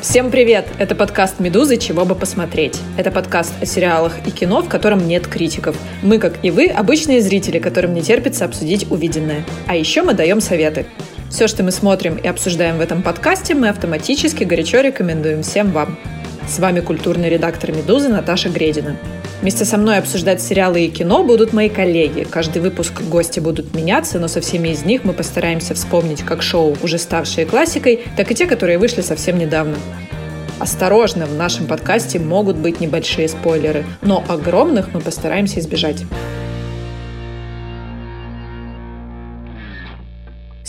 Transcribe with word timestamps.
Всем 0.00 0.30
привет! 0.30 0.68
Это 0.78 0.94
подкаст 0.94 1.40
«Медузы. 1.40 1.78
Чего 1.78 2.04
бы 2.04 2.14
посмотреть». 2.14 2.78
Это 2.96 3.10
подкаст 3.10 3.54
о 3.60 3.66
сериалах 3.66 4.12
и 4.24 4.30
кино, 4.30 4.62
в 4.62 4.68
котором 4.68 5.08
нет 5.08 5.26
критиков. 5.26 5.76
Мы, 6.02 6.20
как 6.20 6.44
и 6.44 6.52
вы, 6.52 6.68
обычные 6.68 7.20
зрители, 7.20 7.58
которым 7.58 7.92
не 7.92 8.02
терпится 8.02 8.44
обсудить 8.44 8.88
увиденное. 8.88 9.44
А 9.66 9.74
еще 9.74 10.02
мы 10.02 10.14
даем 10.14 10.40
советы. 10.40 10.86
Все, 11.28 11.48
что 11.48 11.64
мы 11.64 11.72
смотрим 11.72 12.14
и 12.14 12.28
обсуждаем 12.28 12.78
в 12.78 12.80
этом 12.80 13.02
подкасте, 13.02 13.56
мы 13.56 13.68
автоматически 13.68 14.44
горячо 14.44 14.80
рекомендуем 14.80 15.42
всем 15.42 15.72
вам. 15.72 15.98
С 16.48 16.58
вами 16.60 16.80
культурный 16.80 17.28
редактор 17.28 17.72
«Медузы» 17.72 18.08
Наташа 18.08 18.48
Гредина. 18.48 18.96
Вместе 19.42 19.66
со 19.66 19.76
мной 19.76 19.98
обсуждать 19.98 20.40
сериалы 20.40 20.86
и 20.86 20.90
кино 20.90 21.22
будут 21.22 21.52
мои 21.52 21.68
коллеги. 21.68 22.26
Каждый 22.28 22.62
выпуск 22.62 23.02
гости 23.02 23.38
будут 23.38 23.74
меняться, 23.74 24.18
но 24.18 24.28
со 24.28 24.40
всеми 24.40 24.70
из 24.70 24.82
них 24.82 25.04
мы 25.04 25.12
постараемся 25.12 25.74
вспомнить 25.74 26.22
как 26.22 26.40
шоу, 26.40 26.74
уже 26.82 26.96
ставшие 26.96 27.44
классикой, 27.44 28.00
так 28.16 28.30
и 28.30 28.34
те, 28.34 28.46
которые 28.46 28.78
вышли 28.78 29.02
совсем 29.02 29.38
недавно. 29.38 29.76
Осторожно, 30.58 31.26
в 31.26 31.34
нашем 31.34 31.66
подкасте 31.66 32.18
могут 32.18 32.56
быть 32.56 32.80
небольшие 32.80 33.28
спойлеры, 33.28 33.84
но 34.00 34.24
огромных 34.26 34.94
мы 34.94 35.00
постараемся 35.00 35.60
избежать. 35.60 36.04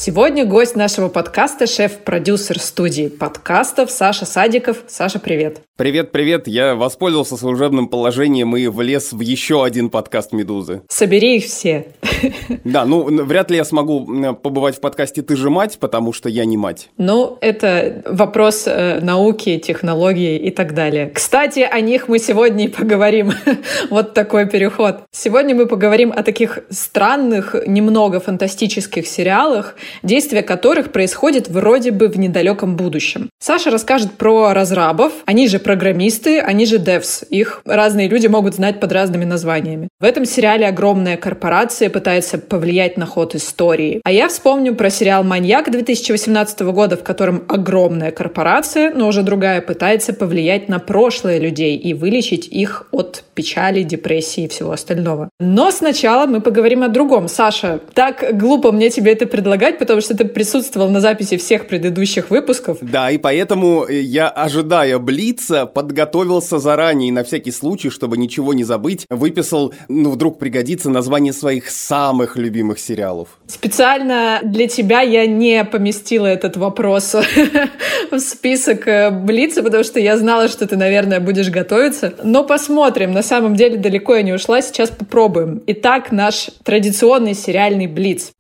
Сегодня 0.02 0.45
гость 0.45 0.77
нашего 0.77 1.09
подкаста, 1.09 1.67
шеф-продюсер 1.67 2.58
студии 2.58 3.09
подкастов 3.09 3.91
Саша 3.91 4.25
Садиков. 4.25 4.77
Саша, 4.88 5.20
привет. 5.20 5.59
Привет, 5.75 6.13
привет. 6.13 6.48
Я 6.48 6.75
воспользовался 6.75 7.35
служебным 7.35 7.89
положением 7.89 8.55
и 8.55 8.67
влез 8.67 9.12
в 9.12 9.20
еще 9.20 9.63
один 9.63 9.89
подкаст 9.89 10.31
«Медузы». 10.31 10.84
Собери 10.88 11.38
их 11.38 11.45
все. 11.45 11.88
Да, 12.66 12.86
ну, 12.86 13.03
вряд 13.23 13.50
ли 13.50 13.58
я 13.58 13.64
смогу 13.64 14.36
побывать 14.36 14.75
в 14.75 14.81
подкасте 14.81 15.22
«Ты 15.22 15.38
же 15.38 15.50
мать», 15.50 15.77
потому 15.80 16.11
что 16.11 16.27
я 16.27 16.44
не 16.44 16.58
мать. 16.58 16.89
Ну, 16.97 17.38
это 17.39 18.03
вопрос 18.05 18.64
э, 18.67 19.00
науки, 19.02 19.58
технологии 19.58 20.38
и 20.38 20.52
так 20.52 20.73
далее. 20.73 21.09
Кстати, 21.14 21.59
о 21.59 21.80
них 21.80 22.09
мы 22.09 22.20
сегодня 22.20 22.66
и 22.66 22.67
поговорим. 22.67 23.31
вот 23.89 24.14
такой 24.14 24.47
переход. 24.50 25.03
Сегодня 25.11 25.55
мы 25.55 25.66
поговорим 25.66 26.11
о 26.11 26.23
таких 26.23 26.59
странных, 26.70 27.55
немного 27.66 28.20
фантастических 28.20 29.08
сериалах, 29.08 29.75
действие 30.04 30.44
которых 30.44 30.92
происходит 30.92 31.48
вроде 31.48 31.92
бы 31.92 32.08
в 32.08 32.18
недалеком 32.18 32.76
будущем. 32.76 33.30
Саша 33.40 33.72
расскажет 33.72 34.14
про 34.14 34.54
разрабов, 34.54 35.14
они 35.26 35.48
же 35.48 35.59
программисты, 35.59 36.40
они 36.40 36.66
же 36.66 36.78
devs. 36.78 37.26
Их 37.30 37.62
разные 37.66 38.08
люди 38.08 38.28
могут 38.28 38.56
знать 38.56 38.80
под 38.80 38.92
разными 38.92 39.26
названиями. 39.26 39.90
В 40.00 40.04
этом 40.04 40.26
сериале 40.26 40.67
огромная 40.67 41.17
корпорация 41.17 41.90
пытается 41.90 42.38
повлиять 42.38 42.98
на 42.98 43.06
ход 43.06 43.36
истории. 43.36 44.02
А 44.04 44.12
я 44.12 44.28
вспомню 44.28 44.76
про 44.76 44.90
сериал 44.90 45.23
«Маньяк» 45.23 45.72
2018 45.72 46.60
года, 46.62 46.98
в 46.98 47.04
котором 47.04 47.44
огромная 47.48 48.12
корпорация, 48.12 48.94
но 48.94 49.08
уже 49.08 49.23
другая, 49.23 49.62
пытается 49.62 50.14
повлиять 50.14 50.70
на 50.70 50.80
прошлое 50.80 51.40
людей 51.40 51.78
и 51.78 51.94
вылечить 51.94 52.48
их 52.48 52.88
от 52.92 53.23
печали, 53.34 53.84
депрессии 53.84 54.44
и 54.44 54.48
всего 54.48 54.72
остального. 54.72 55.30
Но 55.40 55.72
сначала 55.72 56.26
мы 56.26 56.42
поговорим 56.42 56.84
о 56.84 56.90
другом. 56.90 57.28
Саша, 57.28 57.80
так 57.94 58.38
глупо 58.38 58.72
мне 58.72 58.90
тебе 58.90 59.14
это 59.14 59.26
предлагать, 59.26 59.78
потому 59.80 60.02
что 60.02 60.16
ты 60.16 60.25
присутствовал 60.25 60.89
на 60.89 61.02
записи 61.02 61.38
всех 61.38 61.67
предыдущих 61.67 62.30
выпусков. 62.30 62.77
Да, 62.81 63.09
и 63.09 63.17
поэтому 63.17 63.88
я, 63.88 64.30
ожидая 64.30 64.99
Блица, 64.99 65.66
подготовился 65.66 66.59
заранее 66.59 67.11
на 67.11 67.23
всякий 67.23 67.52
случай, 67.52 67.89
чтобы 67.89 68.17
ничего 68.17 68.53
не 68.53 68.63
забыть, 68.63 69.05
выписал, 69.09 69.73
ну, 69.88 70.11
вдруг 70.11 70.39
пригодится 70.39 70.89
название 70.89 71.33
своих 71.33 71.69
самых 71.69 72.38
любимых 72.38 72.80
сериалов. 72.80 73.30
Специально 73.47 74.41
для 74.44 74.67
тебя 74.67 75.02
я 75.02 75.26
не 75.26 75.64
поместила 75.64 76.27
этот 76.27 76.58
вопрос 76.58 77.15
в 78.11 78.20
список 78.20 78.87
э, 78.87 79.09
Блица, 79.11 79.64
потому 79.64 79.83
что 79.83 79.99
я 79.99 80.17
знала, 80.17 80.48
что 80.48 80.67
ты, 80.67 80.75
наверное, 80.75 81.20
будешь 81.20 81.49
готовиться. 81.49 82.14
Но 82.23 82.43
посмотрим. 82.43 83.11
На 83.11 83.23
самом 83.23 83.55
деле 83.55 83.77
далеко 83.77 84.15
я 84.15 84.21
не 84.21 84.33
ушла. 84.33 84.61
Сейчас 84.61 84.89
попробуем. 84.89 85.61
Итак, 85.67 86.11
наш 86.11 86.49
традиционный 86.64 87.33
сериальный 87.33 87.87
Блиц. 87.87 88.31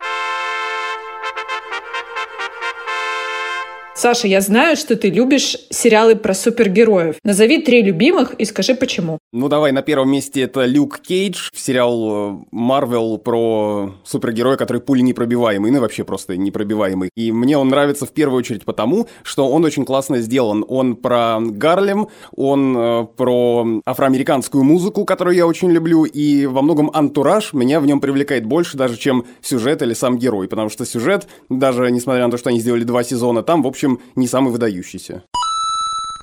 Саша, 3.99 4.29
я 4.29 4.39
знаю, 4.39 4.77
что 4.77 4.95
ты 4.95 5.09
любишь 5.09 5.57
сериалы 5.71 6.15
про 6.15 6.33
супергероев. 6.33 7.17
Назови 7.25 7.61
три 7.61 7.81
любимых 7.81 8.33
и 8.35 8.45
скажи 8.45 8.73
почему. 8.73 9.19
Ну 9.33 9.49
давай, 9.49 9.73
на 9.73 9.81
первом 9.81 10.09
месте 10.09 10.43
это 10.43 10.63
Люк 10.63 10.99
Кейдж, 10.99 11.49
сериал 11.53 12.45
Марвел 12.49 13.17
про 13.17 13.95
супергероя, 14.05 14.55
который 14.55 14.81
пули 14.81 15.01
непробиваемый, 15.01 15.69
ну 15.71 15.79
и 15.79 15.79
вообще 15.81 16.05
просто 16.05 16.37
непробиваемый. 16.37 17.09
И 17.17 17.33
мне 17.33 17.57
он 17.57 17.67
нравится 17.67 18.05
в 18.05 18.13
первую 18.13 18.39
очередь 18.39 18.63
потому, 18.63 19.07
что 19.23 19.49
он 19.49 19.65
очень 19.65 19.83
классно 19.83 20.21
сделан. 20.21 20.63
Он 20.69 20.95
про 20.95 21.39
Гарлем, 21.41 22.07
он 22.37 22.77
э, 22.77 23.05
про 23.17 23.81
афроамериканскую 23.85 24.63
музыку, 24.63 25.03
которую 25.03 25.35
я 25.35 25.45
очень 25.45 25.71
люблю, 25.71 26.05
и 26.05 26.45
во 26.45 26.61
многом 26.61 26.89
антураж 26.93 27.51
меня 27.51 27.81
в 27.81 27.85
нем 27.85 27.99
привлекает 27.99 28.45
больше 28.45 28.77
даже, 28.77 28.95
чем 28.95 29.25
сюжет 29.41 29.81
или 29.81 29.93
сам 29.93 30.17
герой, 30.17 30.47
потому 30.47 30.69
что 30.69 30.85
сюжет, 30.85 31.27
даже 31.49 31.91
несмотря 31.91 32.23
на 32.23 32.31
то, 32.31 32.37
что 32.37 32.49
они 32.49 32.61
сделали 32.61 32.85
два 32.85 33.03
сезона, 33.03 33.43
там, 33.43 33.61
в 33.61 33.67
общем, 33.67 33.88
общем, 33.93 34.01
не 34.15 34.27
самый 34.27 34.51
выдающийся. 34.51 35.23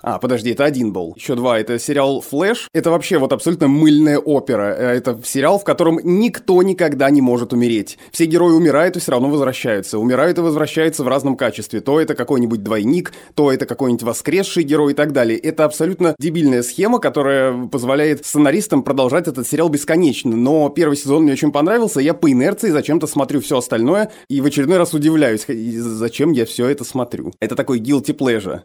А, 0.07 0.21
подожди, 0.21 0.53
это 0.53 0.65
один 0.65 0.93
был. 0.93 1.15
Еще 1.17 1.35
два. 1.35 1.59
Это 1.59 1.81
сериал 1.81 2.21
«Флэш». 2.21 2.69
Это 2.73 2.93
вообще 2.93 3.19
вот 3.19 3.33
абсолютно 3.33 3.67
мыльная 3.67 4.21
опера. 4.21 4.73
Э, 4.73 4.97
это 4.97 5.21
сериал, 5.25 5.59
в 5.59 5.65
котором 5.65 5.99
никто 6.05 6.63
никогда 6.63 7.11
не 7.11 7.21
может 7.21 7.53
умереть. 7.53 7.99
Все 8.13 8.27
герои 8.27 8.53
умирают 8.53 8.97
и 8.97 9.01
все 9.01 9.11
равно 9.11 9.29
возвращаются. 9.29 9.99
Умирают 9.99 10.39
и 10.39 10.43
возвращаются 10.43 11.03
в 11.03 11.09
разном 11.09 11.37
качестве. 11.37 11.81
То 11.81 12.01
это 12.01 12.15
какой-нибудь 12.15 12.63
двойник, 12.63 13.13
то 13.35 13.51
это 13.51 13.67
какой-нибудь 13.67 14.05
воскресший 14.05 14.63
герой 14.63 14.93
и 14.93 14.95
так 14.95 15.11
далее. 15.11 15.41
Это 15.41 15.65
абсолютно 15.65 16.15
дебильная 16.21 16.63
схема, 16.63 17.01
которая 17.01 17.67
позволяет 17.67 18.25
сценаристам 18.25 18.85
продолжать 18.85 19.27
этот 19.27 19.49
сериал 19.49 19.71
бесконечно. 19.71 20.37
Но 20.37 20.69
первый 20.69 20.97
сезон 20.97 21.25
мне 21.25 21.33
очень 21.33 21.51
понравился. 21.51 21.99
Я 21.99 22.15
по 22.15 22.31
инерции 22.31 22.71
зачем-то 22.71 23.09
смотрю 23.09 23.41
все 23.41 23.59
остальное 23.59 24.13
и 24.29 24.41
в 24.41 24.47
очередной 24.47 24.79
раз 24.79 24.95
удивляюсь, 24.95 25.47
зачем 25.49 26.31
я 26.31 26.47
все 26.47 26.69
это 26.69 26.85
смотрю. 26.85 27.33
Это 27.41 27.57
такой 27.57 27.81
guilty 27.81 28.17
pleasure. 28.17 28.61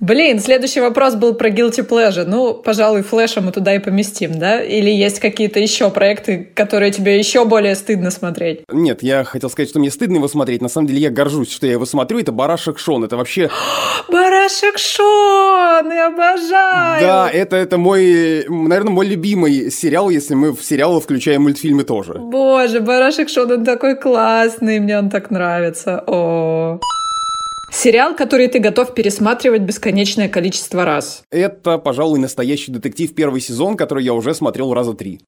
Блин, 0.00 0.40
следующий 0.40 0.80
вопрос 0.80 1.14
был 1.14 1.34
про 1.34 1.50
Guilty 1.50 1.88
Pleasure. 1.88 2.24
Ну, 2.26 2.52
пожалуй, 2.52 3.02
флеша 3.02 3.40
мы 3.40 3.52
туда 3.52 3.74
и 3.76 3.78
поместим, 3.78 4.38
да? 4.38 4.60
Или 4.60 4.90
есть 4.90 5.20
какие-то 5.20 5.60
еще 5.60 5.88
проекты, 5.88 6.50
которые 6.54 6.90
тебе 6.90 7.16
еще 7.16 7.44
более 7.44 7.76
стыдно 7.76 8.10
смотреть? 8.10 8.64
Нет, 8.70 9.04
я 9.04 9.22
хотел 9.22 9.48
сказать, 9.48 9.70
что 9.70 9.78
мне 9.78 9.92
стыдно 9.92 10.16
его 10.16 10.26
смотреть. 10.26 10.60
На 10.60 10.68
самом 10.68 10.88
деле 10.88 11.00
я 11.00 11.10
горжусь, 11.10 11.52
что 11.52 11.66
я 11.66 11.72
его 11.72 11.86
смотрю. 11.86 12.18
Это 12.18 12.32
«Барашек 12.32 12.78
Шон». 12.80 13.04
Это 13.04 13.16
вообще... 13.16 13.48
«Барашек 14.10 14.78
Шон!» 14.78 15.92
Я 15.92 16.08
обожаю! 16.08 17.00
Да, 17.00 17.30
это, 17.32 17.56
это 17.56 17.78
мой, 17.78 18.44
наверное, 18.48 18.92
мой 18.92 19.06
любимый 19.06 19.70
сериал, 19.70 20.10
если 20.10 20.34
мы 20.34 20.52
в 20.52 20.62
сериалы 20.64 21.00
включаем 21.00 21.42
мультфильмы 21.42 21.84
тоже. 21.84 22.14
Боже, 22.14 22.80
«Барашек 22.80 23.28
Шон», 23.28 23.50
он 23.50 23.64
такой 23.64 23.96
классный, 23.96 24.80
мне 24.80 24.98
он 24.98 25.08
так 25.08 25.30
нравится. 25.30 26.02
О. 26.06 26.80
Сериал, 27.74 28.14
который 28.14 28.46
ты 28.46 28.60
готов 28.60 28.94
пересматривать 28.94 29.62
бесконечное 29.62 30.28
количество 30.28 30.84
раз. 30.84 31.24
Это, 31.32 31.76
пожалуй, 31.76 32.20
настоящий 32.20 32.70
детектив 32.70 33.12
первый 33.14 33.40
сезон, 33.40 33.76
который 33.76 34.04
я 34.04 34.14
уже 34.14 34.32
смотрел 34.32 34.72
раза 34.72 34.94
три. 34.94 35.20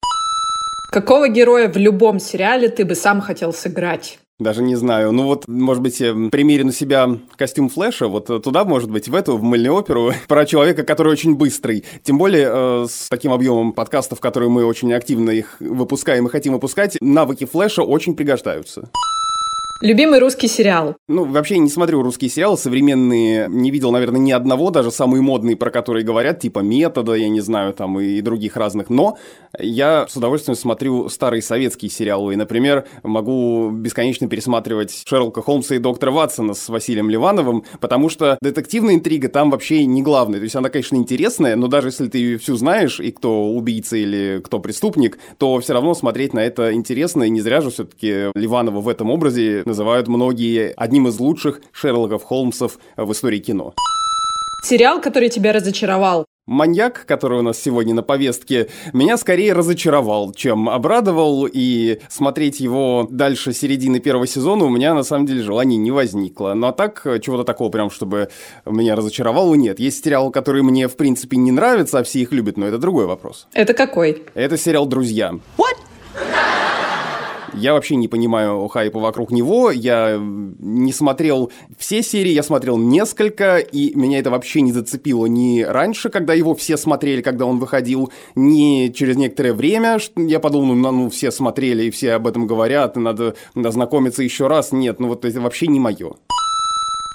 Какого 0.89 1.27
героя 1.27 1.67
в 1.67 1.75
любом 1.75 2.19
сериале 2.19 2.69
ты 2.69 2.85
бы 2.85 2.95
сам 2.95 3.19
хотел 3.19 3.51
сыграть? 3.51 4.19
Даже 4.39 4.63
не 4.63 4.75
знаю. 4.75 5.11
Ну 5.11 5.23
вот, 5.25 5.45
может 5.47 5.83
быть, 5.83 5.97
примере 5.97 6.63
на 6.63 6.71
себя 6.71 7.09
костюм 7.35 7.67
Флэша, 7.67 8.07
вот 8.07 8.27
туда, 8.41 8.63
может 8.63 8.89
быть, 8.89 9.09
в 9.09 9.13
эту, 9.13 9.35
в 9.35 9.43
мыльную 9.43 9.75
оперу, 9.75 10.13
про 10.29 10.45
человека, 10.45 10.83
который 10.83 11.11
очень 11.11 11.35
быстрый. 11.35 11.83
Тем 12.03 12.17
более 12.17 12.47
э, 12.49 12.85
с 12.89 13.09
таким 13.09 13.33
объемом 13.33 13.73
подкастов, 13.73 14.21
которые 14.21 14.49
мы 14.49 14.63
очень 14.63 14.93
активно 14.93 15.31
их 15.31 15.57
выпускаем 15.59 16.27
и 16.27 16.29
хотим 16.29 16.53
выпускать, 16.53 16.97
навыки 17.01 17.45
Флэша 17.45 17.83
очень 17.83 18.15
пригождаются. 18.15 18.89
Любимый 19.81 20.19
русский 20.19 20.47
сериал? 20.47 20.95
Ну, 21.07 21.25
вообще 21.25 21.59
не 21.59 21.69
смотрю 21.69 22.01
русские 22.01 22.31
сериалы 22.31 22.57
современные, 22.57 23.47
не 23.47 23.69
видел, 23.69 23.91
наверное, 23.91 24.19
ни 24.19 24.31
одного, 24.31 24.71
даже 24.71 24.89
самые 24.89 25.21
модные, 25.21 25.55
про 25.55 25.69
которые 25.69 26.03
говорят, 26.03 26.39
типа 26.39 26.59
«Метода», 26.59 27.13
я 27.13 27.29
не 27.29 27.41
знаю, 27.41 27.73
там 27.73 27.99
и 27.99 28.21
других 28.21 28.57
разных, 28.57 28.89
но 28.89 29.17
я 29.59 30.07
с 30.09 30.15
удовольствием 30.15 30.55
смотрю 30.55 31.09
старые 31.09 31.43
советские 31.43 31.91
сериалы, 31.91 32.33
и, 32.33 32.35
например, 32.35 32.85
могу 33.03 33.69
бесконечно 33.69 34.27
пересматривать 34.27 35.03
Шерлока 35.05 35.43
Холмса 35.43 35.75
и 35.75 35.79
доктора 35.79 36.09
Ватсона 36.09 36.55
с 36.55 36.69
Василием 36.69 37.11
Ливановым, 37.11 37.63
потому 37.79 38.09
что 38.09 38.39
детективная 38.41 38.95
интрига 38.95 39.29
там 39.29 39.51
вообще 39.51 39.85
не 39.85 40.01
главная, 40.01 40.39
то 40.39 40.43
есть 40.43 40.55
она, 40.55 40.69
конечно, 40.69 40.95
интересная, 40.95 41.55
но 41.55 41.67
даже 41.67 41.89
если 41.89 42.07
ты 42.07 42.37
всю 42.37 42.55
знаешь, 42.55 42.99
и 42.99 43.11
кто 43.11 43.49
убийца 43.51 43.95
или 43.95 44.41
кто 44.43 44.59
преступник, 44.59 45.19
то 45.37 45.59
все 45.59 45.73
равно 45.73 45.93
смотреть 45.93 46.33
на 46.33 46.39
это 46.39 46.73
интересно, 46.73 47.23
и 47.23 47.29
не 47.29 47.41
зря 47.41 47.61
же 47.61 47.69
все-таки 47.69 48.31
Ливанова 48.33 48.81
в 48.81 48.89
этом 48.89 49.11
образе 49.11 49.63
называют 49.67 50.07
многие 50.07 50.73
одним 50.75 51.07
из 51.07 51.19
лучших 51.19 51.61
Шерлоков 51.71 52.23
Холмсов 52.23 52.79
в 52.95 53.11
истории 53.11 53.39
кино. 53.39 53.73
Сериал, 54.63 54.99
который 54.99 55.29
тебя 55.29 55.53
разочаровал? 55.53 56.25
маньяк, 56.47 57.05
который 57.05 57.39
у 57.39 57.41
нас 57.43 57.59
сегодня 57.61 57.93
на 57.93 58.01
повестке, 58.01 58.69
меня 58.93 59.17
скорее 59.17 59.53
разочаровал, 59.53 60.33
чем 60.33 60.69
обрадовал, 60.69 61.45
и 61.45 61.99
смотреть 62.09 62.59
его 62.59 63.07
дальше 63.11 63.53
середины 63.53 63.99
первого 63.99 64.25
сезона 64.25 64.65
у 64.65 64.69
меня 64.69 64.93
на 64.95 65.03
самом 65.03 65.25
деле 65.27 65.43
желания 65.43 65.77
не 65.77 65.91
возникло. 65.91 66.53
Ну 66.55 66.67
а 66.67 66.71
так, 66.71 67.05
чего-то 67.21 67.43
такого 67.43 67.69
прям, 67.69 67.91
чтобы 67.91 68.29
меня 68.65 68.95
разочаровало, 68.95 69.53
нет. 69.55 69.79
Есть 69.79 70.03
сериал, 70.03 70.31
который 70.31 70.63
мне, 70.63 70.87
в 70.87 70.95
принципе, 70.95 71.37
не 71.37 71.51
нравится, 71.51 71.99
а 71.99 72.03
все 72.03 72.21
их 72.21 72.31
любят, 72.31 72.57
но 72.57 72.65
это 72.65 72.77
другой 72.77 73.05
вопрос. 73.05 73.47
Это 73.53 73.73
какой? 73.73 74.23
Это 74.33 74.57
сериал 74.57 74.85
«Друзья». 74.85 75.33
What? 75.57 75.75
Я 77.57 77.73
вообще 77.73 77.95
не 77.95 78.07
понимаю 78.07 78.67
хайпа 78.67 78.99
вокруг 78.99 79.31
него. 79.31 79.71
Я 79.71 80.17
не 80.19 80.93
смотрел 80.93 81.51
все 81.77 82.03
серии, 82.03 82.31
я 82.31 82.43
смотрел 82.43 82.77
несколько, 82.77 83.57
и 83.57 83.93
меня 83.95 84.19
это 84.19 84.29
вообще 84.29 84.61
не 84.61 84.71
зацепило 84.71 85.25
ни 85.25 85.61
раньше, 85.61 86.09
когда 86.09 86.33
его 86.33 86.55
все 86.55 86.77
смотрели, 86.77 87.21
когда 87.21 87.45
он 87.45 87.59
выходил, 87.59 88.11
ни 88.35 88.89
через 88.89 89.17
некоторое 89.17 89.53
время. 89.53 89.97
Я 90.15 90.39
подумал, 90.39 90.75
ну, 90.75 90.91
ну 90.91 91.09
все 91.09 91.31
смотрели, 91.31 91.85
и 91.85 91.91
все 91.91 92.13
об 92.13 92.27
этом 92.27 92.47
говорят, 92.47 92.97
и 92.97 92.99
надо, 92.99 93.35
надо 93.55 93.71
знакомиться 93.71 94.23
еще 94.23 94.47
раз. 94.47 94.71
Нет, 94.71 94.99
ну 94.99 95.07
вот 95.07 95.25
это 95.25 95.41
вообще 95.41 95.67
не 95.67 95.79
мое. 95.79 96.13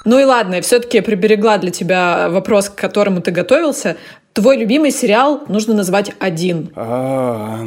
Ну 0.05 0.19
и 0.19 0.25
ладно, 0.25 0.57
я 0.57 0.63
все-таки 0.63 1.01
приберегла 1.01 1.59
для 1.59 1.71
тебя 1.71 2.29
вопрос, 2.29 2.69
к 2.69 2.75
которому 2.75 3.21
ты 3.21 3.31
готовился. 3.31 3.97
Твой 4.33 4.57
любимый 4.57 4.91
сериал 4.91 5.43
нужно 5.49 5.75
назвать 5.75 6.13
один. 6.19 6.73
А, 6.75 7.61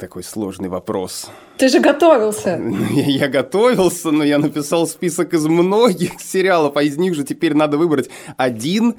такой 0.00 0.24
сложный 0.24 0.70
вопрос. 0.70 1.28
Ты 1.58 1.68
же 1.68 1.80
готовился. 1.80 2.58
Я 2.94 3.28
готовился, 3.28 4.10
но 4.10 4.24
я 4.24 4.38
написал 4.38 4.86
список 4.86 5.34
из 5.34 5.46
многих 5.46 6.18
сериалов, 6.18 6.78
а 6.78 6.82
из 6.82 6.96
них 6.96 7.14
же 7.14 7.24
теперь 7.24 7.52
надо 7.52 7.76
выбрать 7.76 8.08
один. 8.38 8.94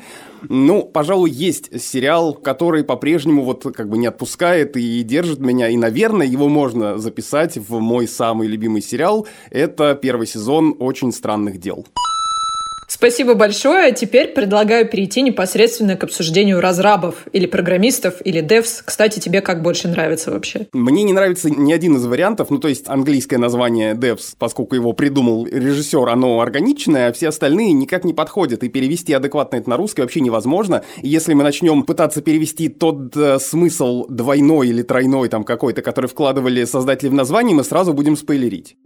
Ну, 0.48 0.84
пожалуй, 0.84 1.32
есть 1.32 1.82
сериал, 1.82 2.36
который 2.36 2.84
по-прежнему 2.84 3.44
вот 3.44 3.64
как 3.76 3.90
бы 3.90 3.98
не 3.98 4.06
отпускает 4.06 4.78
и 4.78 5.02
держит 5.02 5.40
меня, 5.40 5.70
и, 5.70 5.78
наверное, 5.78 6.28
его 6.28 6.48
можно 6.48 7.00
записать 7.00 7.58
в 7.58 7.80
мой 7.80 8.08
самый 8.08 8.48
любимый 8.48 8.84
сериал. 8.84 9.28
Это 9.50 9.96
первый 9.96 10.28
сезон 10.28 10.76
«Очень 10.80 11.12
странных 11.12 11.60
дел». 11.60 11.88
Спасибо 12.94 13.34
большое. 13.34 13.92
Теперь 13.92 14.28
предлагаю 14.28 14.88
перейти 14.88 15.24
непосредственно 15.24 15.98
к 15.98 16.04
обсуждению 16.04 16.62
разрабов 16.62 17.26
или 17.32 17.48
программистов 17.48 18.18
или 18.24 18.40
devs. 18.40 18.84
Кстати, 18.86 19.18
тебе 19.20 19.42
как 19.42 19.64
больше 19.64 19.88
нравится 19.88 20.30
вообще? 20.30 20.68
Мне 20.74 21.02
не 21.02 21.12
нравится 21.12 21.50
ни 21.50 21.74
один 21.74 21.96
из 21.96 22.06
вариантов. 22.06 22.52
Ну, 22.52 22.60
то 22.60 22.68
есть 22.68 22.88
английское 22.88 23.40
название 23.40 23.96
devs, 23.96 24.36
поскольку 24.38 24.76
его 24.76 24.94
придумал 24.94 25.48
режиссер, 25.48 26.08
оно 26.08 26.40
органичное, 26.40 27.10
а 27.10 27.14
все 27.14 27.30
остальные 27.30 27.74
никак 27.74 28.04
не 28.04 28.14
подходят. 28.14 28.64
И 28.64 28.70
перевести 28.70 29.12
адекватно 29.12 29.56
это 29.56 29.72
на 29.72 29.78
русский 29.78 30.04
вообще 30.04 30.22
невозможно. 30.22 30.84
И 31.02 31.10
если 31.10 31.34
мы 31.34 31.42
начнем 31.42 31.82
пытаться 31.82 32.22
перевести 32.22 32.70
тот 32.70 33.18
э, 33.18 33.40
смысл 33.40 34.06
двойной 34.08 34.68
или 34.68 34.84
тройной 34.84 35.30
там 35.30 35.46
какой-то, 35.46 35.82
который 35.82 36.06
вкладывали 36.06 36.64
создатели 36.66 37.10
в 37.10 37.14
название, 37.16 37.56
мы 37.56 37.64
сразу 37.64 37.92
будем 37.92 38.16
спойлерить. 38.16 38.78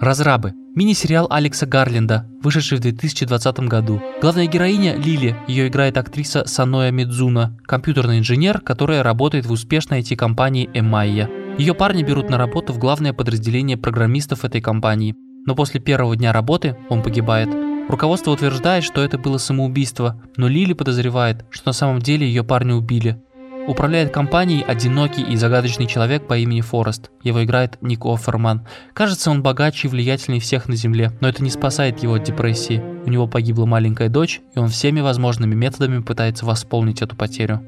Разрабы. 0.00 0.54
Мини-сериал 0.76 1.26
Алекса 1.30 1.64
Гарленда, 1.64 2.26
вышедший 2.42 2.76
в 2.76 2.82
2020 2.82 3.60
году. 3.60 4.02
Главная 4.20 4.46
героиня 4.46 4.94
Лили, 4.94 5.34
ее 5.48 5.68
играет 5.68 5.96
актриса 5.96 6.44
Саноя 6.44 6.90
Мидзуна, 6.90 7.56
компьютерный 7.64 8.18
инженер, 8.18 8.60
которая 8.60 9.02
работает 9.02 9.46
в 9.46 9.52
успешной 9.52 10.00
IT-компании 10.00 10.68
Эмайя. 10.74 11.30
Ее 11.56 11.72
парни 11.72 12.02
берут 12.02 12.28
на 12.28 12.36
работу 12.36 12.74
в 12.74 12.78
главное 12.78 13.14
подразделение 13.14 13.78
программистов 13.78 14.44
этой 14.44 14.60
компании. 14.60 15.14
Но 15.46 15.54
после 15.54 15.80
первого 15.80 16.14
дня 16.14 16.34
работы 16.34 16.76
он 16.90 17.02
погибает. 17.02 17.48
Руководство 17.88 18.32
утверждает, 18.32 18.84
что 18.84 19.00
это 19.02 19.16
было 19.16 19.38
самоубийство, 19.38 20.22
но 20.36 20.46
Лили 20.46 20.74
подозревает, 20.74 21.46
что 21.48 21.68
на 21.68 21.72
самом 21.72 22.00
деле 22.00 22.26
ее 22.26 22.44
парня 22.44 22.74
убили. 22.74 23.22
Управляет 23.68 24.12
компанией 24.12 24.62
одинокий 24.62 25.22
и 25.22 25.34
загадочный 25.34 25.86
человек 25.86 26.26
по 26.28 26.38
имени 26.38 26.60
Форест. 26.60 27.10
Его 27.22 27.42
играет 27.42 27.78
Ник 27.82 28.04
Офферман. 28.04 28.64
Кажется, 28.94 29.30
он 29.30 29.42
богаче 29.42 29.88
и 29.88 29.90
влиятельнее 29.90 30.40
всех 30.40 30.68
на 30.68 30.76
Земле, 30.76 31.10
но 31.20 31.28
это 31.28 31.42
не 31.42 31.50
спасает 31.50 32.00
его 32.00 32.14
от 32.14 32.22
депрессии. 32.22 32.82
У 33.04 33.10
него 33.10 33.26
погибла 33.26 33.66
маленькая 33.66 34.08
дочь, 34.08 34.40
и 34.54 34.58
он 34.60 34.68
всеми 34.68 35.00
возможными 35.00 35.54
методами 35.56 36.00
пытается 36.00 36.46
восполнить 36.46 37.02
эту 37.02 37.16
потерю. 37.16 37.60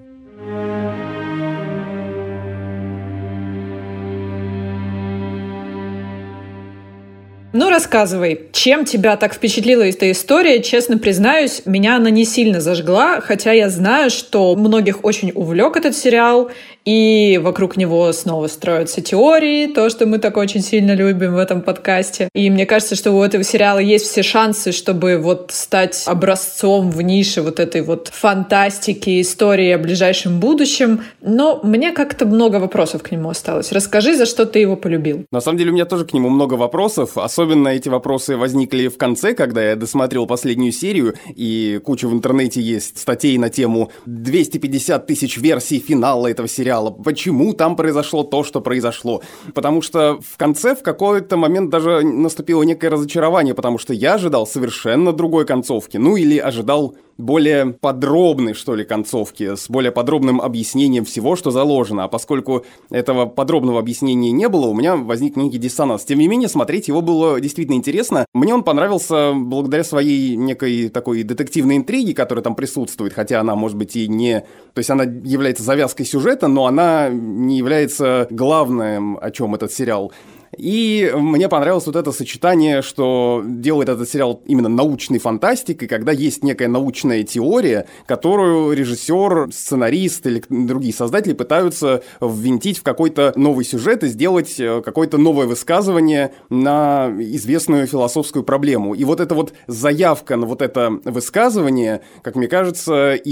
Ну, 7.61 7.71
рассказывай, 7.71 8.43
чем 8.53 8.85
тебя 8.85 9.17
так 9.17 9.35
впечатлила 9.35 9.83
эта 9.83 10.13
история? 10.13 10.63
Честно 10.63 10.97
признаюсь, 10.97 11.63
меня 11.65 11.97
она 11.97 12.09
не 12.09 12.25
сильно 12.25 12.61
зажгла, 12.61 13.21
хотя 13.21 13.51
я 13.51 13.69
знаю, 13.69 14.11
что 14.11 14.55
многих 14.55 15.05
очень 15.05 15.33
увлек 15.35 15.77
этот 15.77 15.97
сериал, 15.97 16.53
и 16.89 17.37
вокруг 17.37 17.77
него 17.77 18.11
снова 18.15 18.47
строятся 18.47 19.03
теории, 19.03 19.67
то, 19.67 19.91
что 19.91 20.07
мы 20.07 20.19
так 20.19 20.39
очень 20.39 20.63
сильно 20.63 20.95
любим 20.95 21.35
в 21.35 21.37
этом 21.37 21.61
подкасте. 21.61 22.31
И 22.35 22.49
мне 22.49 22.65
кажется, 22.65 22.95
что 22.95 23.13
у 23.13 23.23
этого 23.23 23.45
сериала 23.45 23.79
есть 23.79 24.07
все 24.07 24.23
шансы, 24.23 24.73
чтобы 24.73 25.19
вот 25.19 25.51
стать 25.53 26.05
образцом 26.07 26.91
в 26.91 27.03
нише 27.03 27.43
вот 27.43 27.61
этой 27.61 27.83
вот 27.83 28.09
фантастики, 28.09 29.21
истории 29.21 29.71
о 29.73 29.79
ближайшем 29.79 30.41
будущем. 30.41 31.03
Но 31.21 31.61
мне 31.63 31.93
как-то 31.93 32.25
много 32.25 32.57
вопросов 32.57 33.03
к 33.03 33.11
нему 33.11 33.29
осталось. 33.29 33.71
Расскажи, 33.71 34.17
за 34.17 34.25
что 34.25 34.47
ты 34.47 34.61
его 34.61 34.75
полюбил. 34.75 35.27
На 35.31 35.43
самом 35.43 35.59
деле 35.59 35.73
у 35.73 35.75
меня 35.75 35.85
тоже 35.85 36.07
к 36.07 36.15
нему 36.15 36.31
много 36.31 36.55
вопросов. 36.55 37.19
Особенно 37.19 37.69
эти 37.69 37.91
вопросы 37.91 38.39
возникли 38.39 38.89
в 38.89 38.97
конце, 38.97 39.35
когда 39.35 39.63
я 39.63 39.77
досмотрел 39.77 40.27
последнюю 40.27 40.73
серию, 40.73 41.17
и 41.37 41.83
куча 41.85 42.09
в 42.09 42.15
интернете 42.15 42.63
есть 42.63 42.97
статей 42.97 43.37
на 43.37 43.51
тему 43.51 43.91
250 44.07 45.07
тысяч 45.07 45.37
версий 45.37 45.81
финала 45.81 46.29
этого 46.29 46.49
сериала 46.49 46.78
сериала, 46.79 46.91
почему 46.91 47.53
там 47.53 47.77
произошло 47.77 48.23
то, 48.23 48.45
что 48.45 48.61
произошло. 48.61 49.23
Потому 49.55 49.83
что 49.83 50.19
в 50.21 50.37
конце 50.37 50.75
в 50.75 50.83
какой-то 50.83 51.37
момент 51.37 51.71
даже 51.71 52.03
наступило 52.03 52.63
некое 52.63 52.91
разочарование, 52.91 53.55
потому 53.55 53.79
что 53.79 53.95
я 53.95 54.15
ожидал 54.15 54.47
совершенно 54.47 55.13
другой 55.13 55.45
концовки. 55.45 55.97
Ну 55.99 56.17
или 56.17 56.39
ожидал 56.39 56.95
более 57.19 57.67
подробной, 57.67 58.55
что 58.55 58.75
ли, 58.75 58.85
концовки, 58.85 59.57
с 59.57 59.69
более 59.69 59.91
подробным 59.91 60.41
объяснением 60.41 61.05
всего, 61.05 61.37
что 61.37 61.51
заложено. 61.51 62.05
А 62.05 62.09
поскольку 62.09 62.65
этого 62.91 63.27
подробного 63.27 63.81
объяснения 63.81 64.31
не 64.31 64.49
было, 64.49 64.67
у 64.67 64.75
меня 64.75 64.97
возник 64.97 65.37
некий 65.37 65.59
диссонанс. 65.59 66.05
Тем 66.05 66.21
не 66.21 66.29
менее, 66.29 66.49
смотреть 66.49 66.89
его 66.89 67.03
было 67.03 67.41
действительно 67.41 67.75
интересно. 67.75 68.25
Мне 68.33 68.55
он 68.55 68.63
понравился 68.63 69.33
благодаря 69.35 69.85
своей 69.85 70.37
некой 70.37 70.89
такой 70.89 71.25
детективной 71.25 71.77
интриге, 71.77 72.15
которая 72.15 72.43
там 72.43 72.55
присутствует, 72.55 73.13
хотя 73.13 73.41
она, 73.41 73.57
может 73.57 73.77
быть, 73.77 73.97
и 73.97 74.07
не... 74.07 74.41
То 74.75 74.79
есть 74.79 74.91
она 74.91 75.05
является 75.05 75.65
завязкой 75.65 76.07
сюжета, 76.07 76.47
но 76.47 76.67
она 76.67 77.09
не 77.11 77.59
является 77.59 78.29
главным, 78.31 79.19
о 79.21 79.31
чем 79.33 79.55
этот 79.57 79.73
сериал. 79.73 80.13
И 80.59 81.11
мне 81.15 81.49
понравилось 81.49 81.87
вот 81.87 81.97
это 81.97 82.11
сочетание, 82.13 82.83
что 82.83 83.43
делает 83.45 83.89
этот 83.89 84.09
сериал 84.09 84.43
именно 84.47 84.69
научной 84.69 85.19
фантастикой, 85.19 85.87
когда 85.89 86.13
есть 86.13 86.43
некая 86.43 86.69
научная 86.69 87.23
теория, 87.23 87.87
которую 88.07 88.77
режиссер, 88.77 89.49
сценарист 89.53 90.27
или 90.27 90.43
другие 90.49 90.93
создатели 90.93 91.33
пытаются 91.33 92.03
ввинтить 92.21 92.79
в 92.79 92.83
какой-то 92.83 93.33
новый 93.37 93.65
сюжет 93.65 94.03
и 94.03 94.09
сделать 94.09 94.59
э, 94.59 94.83
какое-то 94.85 95.17
новое 95.19 95.47
высказывание 95.47 96.33
на 96.51 97.11
известную 97.19 97.87
философскую 97.87 98.43
проблему. 98.43 98.95
И 98.95 99.05
вот 99.05 99.21
эта 99.21 99.35
вот 99.35 99.53
заявка 99.67 100.37
на 100.37 100.47
вот 100.47 100.61
это 100.63 100.99
высказывание, 101.05 102.01
как 102.23 102.35
мне 102.35 102.49
кажется, 102.49 103.15
и 103.15 103.31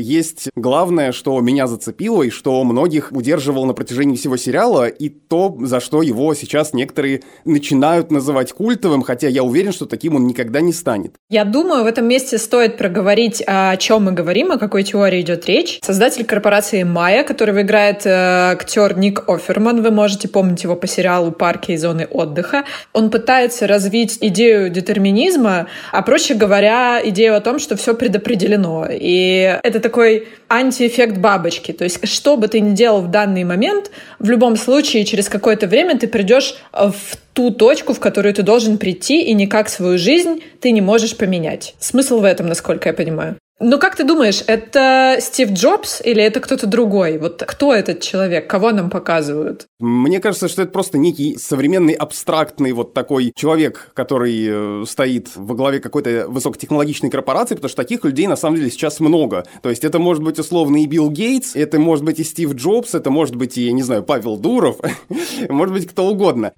есть 0.00 0.48
главное, 0.56 1.12
что 1.12 1.38
меня 1.40 1.66
зацепило 1.66 2.22
и 2.22 2.30
что 2.30 2.62
многих 2.64 3.12
удерживало 3.12 3.66
на 3.66 3.74
протяжении 3.74 4.16
всего 4.16 4.36
сериала, 4.36 4.86
и 4.86 5.08
то, 5.08 5.56
за 5.60 5.80
что 5.80 6.02
его 6.02 6.32
сейчас 6.34 6.61
сейчас 6.62 6.74
некоторые 6.74 7.22
начинают 7.44 8.10
называть 8.10 8.52
культовым, 8.52 9.02
хотя 9.02 9.28
я 9.28 9.42
уверен, 9.42 9.72
что 9.72 9.86
таким 9.86 10.16
он 10.16 10.26
никогда 10.26 10.60
не 10.60 10.72
станет. 10.72 11.14
Я 11.28 11.44
думаю, 11.44 11.84
в 11.84 11.86
этом 11.86 12.06
месте 12.06 12.38
стоит 12.38 12.76
проговорить, 12.76 13.42
о 13.46 13.76
чем 13.76 14.04
мы 14.04 14.12
говорим, 14.12 14.52
о 14.52 14.58
какой 14.58 14.84
теории 14.84 15.20
идет 15.20 15.46
речь. 15.46 15.80
Создатель 15.82 16.24
корпорации 16.24 16.84
Майя, 16.84 17.24
которого 17.24 17.62
играет 17.62 18.06
э, 18.06 18.10
актер 18.10 18.96
Ник 18.96 19.28
Оферман, 19.28 19.82
вы 19.82 19.90
можете 19.90 20.28
помнить 20.28 20.62
его 20.62 20.76
по 20.76 20.86
сериалу 20.86 21.32
«Парки 21.32 21.72
и 21.72 21.76
зоны 21.76 22.06
отдыха», 22.10 22.64
он 22.92 23.10
пытается 23.10 23.66
развить 23.66 24.18
идею 24.20 24.70
детерминизма, 24.70 25.66
а 25.90 26.02
проще 26.02 26.34
говоря, 26.34 27.00
идею 27.04 27.36
о 27.36 27.40
том, 27.40 27.58
что 27.58 27.76
все 27.76 27.94
предопределено. 27.94 28.86
И 28.90 29.58
это 29.62 29.80
такой 29.80 30.28
антиэффект 30.48 31.16
бабочки. 31.16 31.72
То 31.72 31.84
есть, 31.84 32.06
что 32.06 32.36
бы 32.36 32.46
ты 32.48 32.60
ни 32.60 32.74
делал 32.74 33.00
в 33.00 33.10
данный 33.10 33.44
момент, 33.44 33.90
в 34.18 34.28
любом 34.28 34.56
случае, 34.56 35.04
через 35.04 35.28
какое-то 35.28 35.66
время 35.66 35.98
ты 35.98 36.06
придешь 36.06 36.51
э, 36.72 36.88
в 36.88 37.16
ту 37.32 37.50
точку, 37.50 37.94
в 37.94 38.00
которую 38.00 38.34
ты 38.34 38.42
должен 38.42 38.78
прийти, 38.78 39.22
и 39.22 39.34
никак 39.34 39.68
свою 39.68 39.98
жизнь 39.98 40.42
ты 40.60 40.70
не 40.70 40.80
можешь 40.80 41.16
поменять. 41.16 41.74
Смысл 41.78 42.20
в 42.20 42.24
этом, 42.24 42.46
насколько 42.46 42.88
я 42.88 42.94
понимаю. 42.94 43.36
Ну, 43.64 43.78
как 43.78 43.94
ты 43.94 44.02
думаешь, 44.02 44.42
это 44.48 45.18
Стив 45.20 45.52
Джобс 45.52 46.02
или 46.04 46.20
это 46.20 46.40
кто-то 46.40 46.66
другой? 46.66 47.18
Вот 47.18 47.44
кто 47.46 47.72
этот 47.72 48.00
человек? 48.00 48.50
Кого 48.50 48.72
нам 48.72 48.90
показывают? 48.90 49.66
Мне 49.78 50.18
кажется, 50.18 50.48
что 50.48 50.62
это 50.62 50.72
просто 50.72 50.98
некий 50.98 51.36
современный 51.38 51.92
абстрактный 51.92 52.72
вот 52.72 52.92
такой 52.92 53.32
человек, 53.36 53.92
который 53.94 54.82
э, 54.82 54.84
стоит 54.88 55.28
во 55.36 55.54
главе 55.54 55.78
какой-то 55.78 56.26
высокотехнологичной 56.26 57.08
корпорации, 57.08 57.54
потому 57.54 57.68
что 57.68 57.76
таких 57.76 58.04
людей 58.04 58.26
на 58.26 58.34
самом 58.34 58.56
деле 58.56 58.68
сейчас 58.68 58.98
много. 58.98 59.44
То 59.62 59.70
есть 59.70 59.84
это 59.84 60.00
может 60.00 60.24
быть 60.24 60.40
условно 60.40 60.82
и 60.82 60.86
Билл 60.86 61.08
Гейтс, 61.08 61.54
это 61.54 61.78
может 61.78 62.04
быть 62.04 62.18
и 62.18 62.24
Стив 62.24 62.54
Джобс, 62.54 62.96
это 62.96 63.10
может 63.10 63.36
быть 63.36 63.56
и, 63.58 63.66
я 63.66 63.72
не 63.72 63.84
знаю, 63.84 64.02
Павел 64.02 64.38
Дуров, 64.38 64.78
может 65.48 65.72
быть 65.72 65.86
кто 65.86 66.08
угодно. 66.08 66.52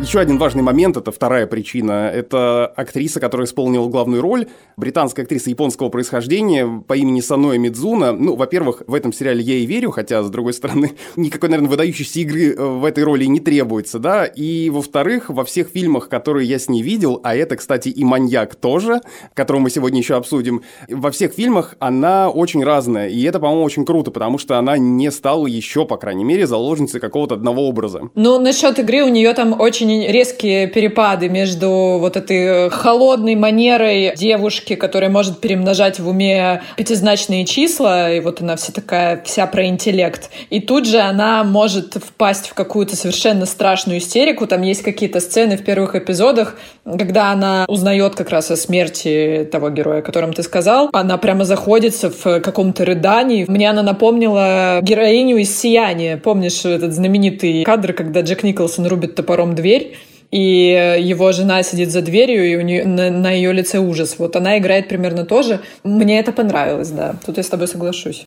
Еще 0.00 0.20
один 0.20 0.38
важный 0.38 0.62
момент, 0.62 0.96
это 0.96 1.10
вторая 1.10 1.46
причина, 1.48 2.08
это 2.14 2.66
актриса, 2.66 3.18
которая 3.18 3.46
исполнила 3.46 3.88
главную 3.88 4.22
роль, 4.22 4.46
британская 4.76 5.22
актриса 5.22 5.50
японского 5.50 5.88
происхождения 5.88 6.84
по 6.86 6.96
имени 6.96 7.20
Саноэ 7.20 7.58
Мидзуна. 7.58 8.12
Ну, 8.12 8.36
во-первых, 8.36 8.84
в 8.86 8.94
этом 8.94 9.12
сериале 9.12 9.42
я 9.42 9.54
и 9.54 9.66
верю, 9.66 9.90
хотя, 9.90 10.22
с 10.22 10.30
другой 10.30 10.52
стороны, 10.52 10.92
никакой, 11.16 11.48
наверное, 11.48 11.68
выдающейся 11.70 12.20
игры 12.20 12.54
э, 12.54 12.64
в 12.64 12.84
этой 12.84 13.02
роли 13.02 13.24
не 13.24 13.40
требуется, 13.40 13.98
да, 13.98 14.24
и, 14.24 14.70
во-вторых, 14.70 15.30
во 15.30 15.44
всех 15.44 15.68
фильмах, 15.68 16.08
которые 16.08 16.48
я 16.48 16.60
с 16.60 16.68
ней 16.68 16.80
видел, 16.80 17.20
а 17.24 17.34
это, 17.34 17.56
кстати, 17.56 17.88
и 17.88 18.04
«Маньяк» 18.04 18.54
тоже, 18.54 19.00
которого 19.34 19.62
мы 19.62 19.70
сегодня 19.70 19.98
еще 19.98 20.14
обсудим, 20.14 20.62
во 20.88 21.10
всех 21.10 21.32
фильмах 21.32 21.74
она 21.80 22.30
очень 22.30 22.62
разная, 22.62 23.08
и 23.08 23.20
это, 23.24 23.40
по-моему, 23.40 23.64
очень 23.64 23.84
круто, 23.84 24.12
потому 24.12 24.38
что 24.38 24.58
она 24.58 24.78
не 24.78 25.10
стала 25.10 25.46
еще, 25.46 25.84
по 25.84 25.96
крайней 25.96 26.24
мере, 26.24 26.46
заложницей 26.46 27.00
какого-то 27.00 27.34
одного 27.34 27.68
образа. 27.68 28.10
Ну, 28.14 28.38
насчет 28.38 28.78
игры 28.78 29.02
у 29.02 29.08
нее 29.08 29.34
там 29.34 29.60
очень 29.60 29.87
очень 29.88 30.06
резкие 30.06 30.66
перепады 30.66 31.28
между 31.28 31.96
вот 31.98 32.16
этой 32.16 32.66
э, 32.66 32.70
холодной 32.70 33.34
манерой 33.34 34.12
девушки, 34.16 34.74
которая 34.74 35.10
может 35.10 35.40
перемножать 35.40 35.98
в 35.98 36.08
уме 36.08 36.62
пятизначные 36.76 37.46
числа, 37.46 38.12
и 38.12 38.20
вот 38.20 38.42
она 38.42 38.56
вся 38.56 38.72
такая, 38.72 39.22
вся 39.24 39.46
про 39.46 39.66
интеллект. 39.66 40.30
И 40.50 40.60
тут 40.60 40.86
же 40.86 40.98
она 40.98 41.42
может 41.42 41.94
впасть 41.94 42.48
в 42.48 42.54
какую-то 42.54 42.96
совершенно 42.96 43.46
страшную 43.46 43.98
истерику. 43.98 44.46
Там 44.46 44.62
есть 44.62 44.82
какие-то 44.82 45.20
сцены 45.20 45.56
в 45.56 45.64
первых 45.64 45.94
эпизодах, 45.94 46.56
когда 46.84 47.32
она 47.32 47.64
узнает 47.68 48.14
как 48.14 48.28
раз 48.30 48.50
о 48.50 48.56
смерти 48.56 49.48
того 49.50 49.70
героя, 49.70 50.00
о 50.00 50.02
котором 50.02 50.32
ты 50.34 50.42
сказал. 50.42 50.90
Она 50.92 51.16
прямо 51.16 51.44
заходится 51.44 52.10
в 52.10 52.40
каком-то 52.40 52.84
рыдании. 52.84 53.46
Мне 53.48 53.70
она 53.70 53.82
напомнила 53.82 54.80
героиню 54.82 55.38
из 55.38 55.58
«Сияния». 55.58 56.18
Помнишь 56.18 56.64
этот 56.64 56.92
знаменитый 56.92 57.64
кадр, 57.64 57.94
когда 57.94 58.20
Джек 58.20 58.42
Николсон 58.42 58.86
рубит 58.86 59.14
топором 59.14 59.54
дверь? 59.54 59.77
Дверь, 59.78 59.96
и 60.30 60.96
его 61.00 61.32
жена 61.32 61.62
сидит 61.62 61.90
за 61.90 62.02
дверью, 62.02 62.50
и 62.50 62.56
у 62.56 62.60
нее, 62.60 62.84
на, 62.84 63.10
на 63.10 63.30
ее 63.30 63.52
лице 63.52 63.78
ужас. 63.78 64.16
Вот 64.18 64.36
она 64.36 64.58
играет 64.58 64.88
примерно 64.88 65.24
то 65.24 65.42
же. 65.42 65.60
Мне 65.84 66.18
это 66.18 66.32
понравилось, 66.32 66.90
да. 66.90 67.14
Тут 67.24 67.38
я 67.38 67.42
с 67.42 67.48
тобой 67.48 67.68
соглашусь. 67.68 68.26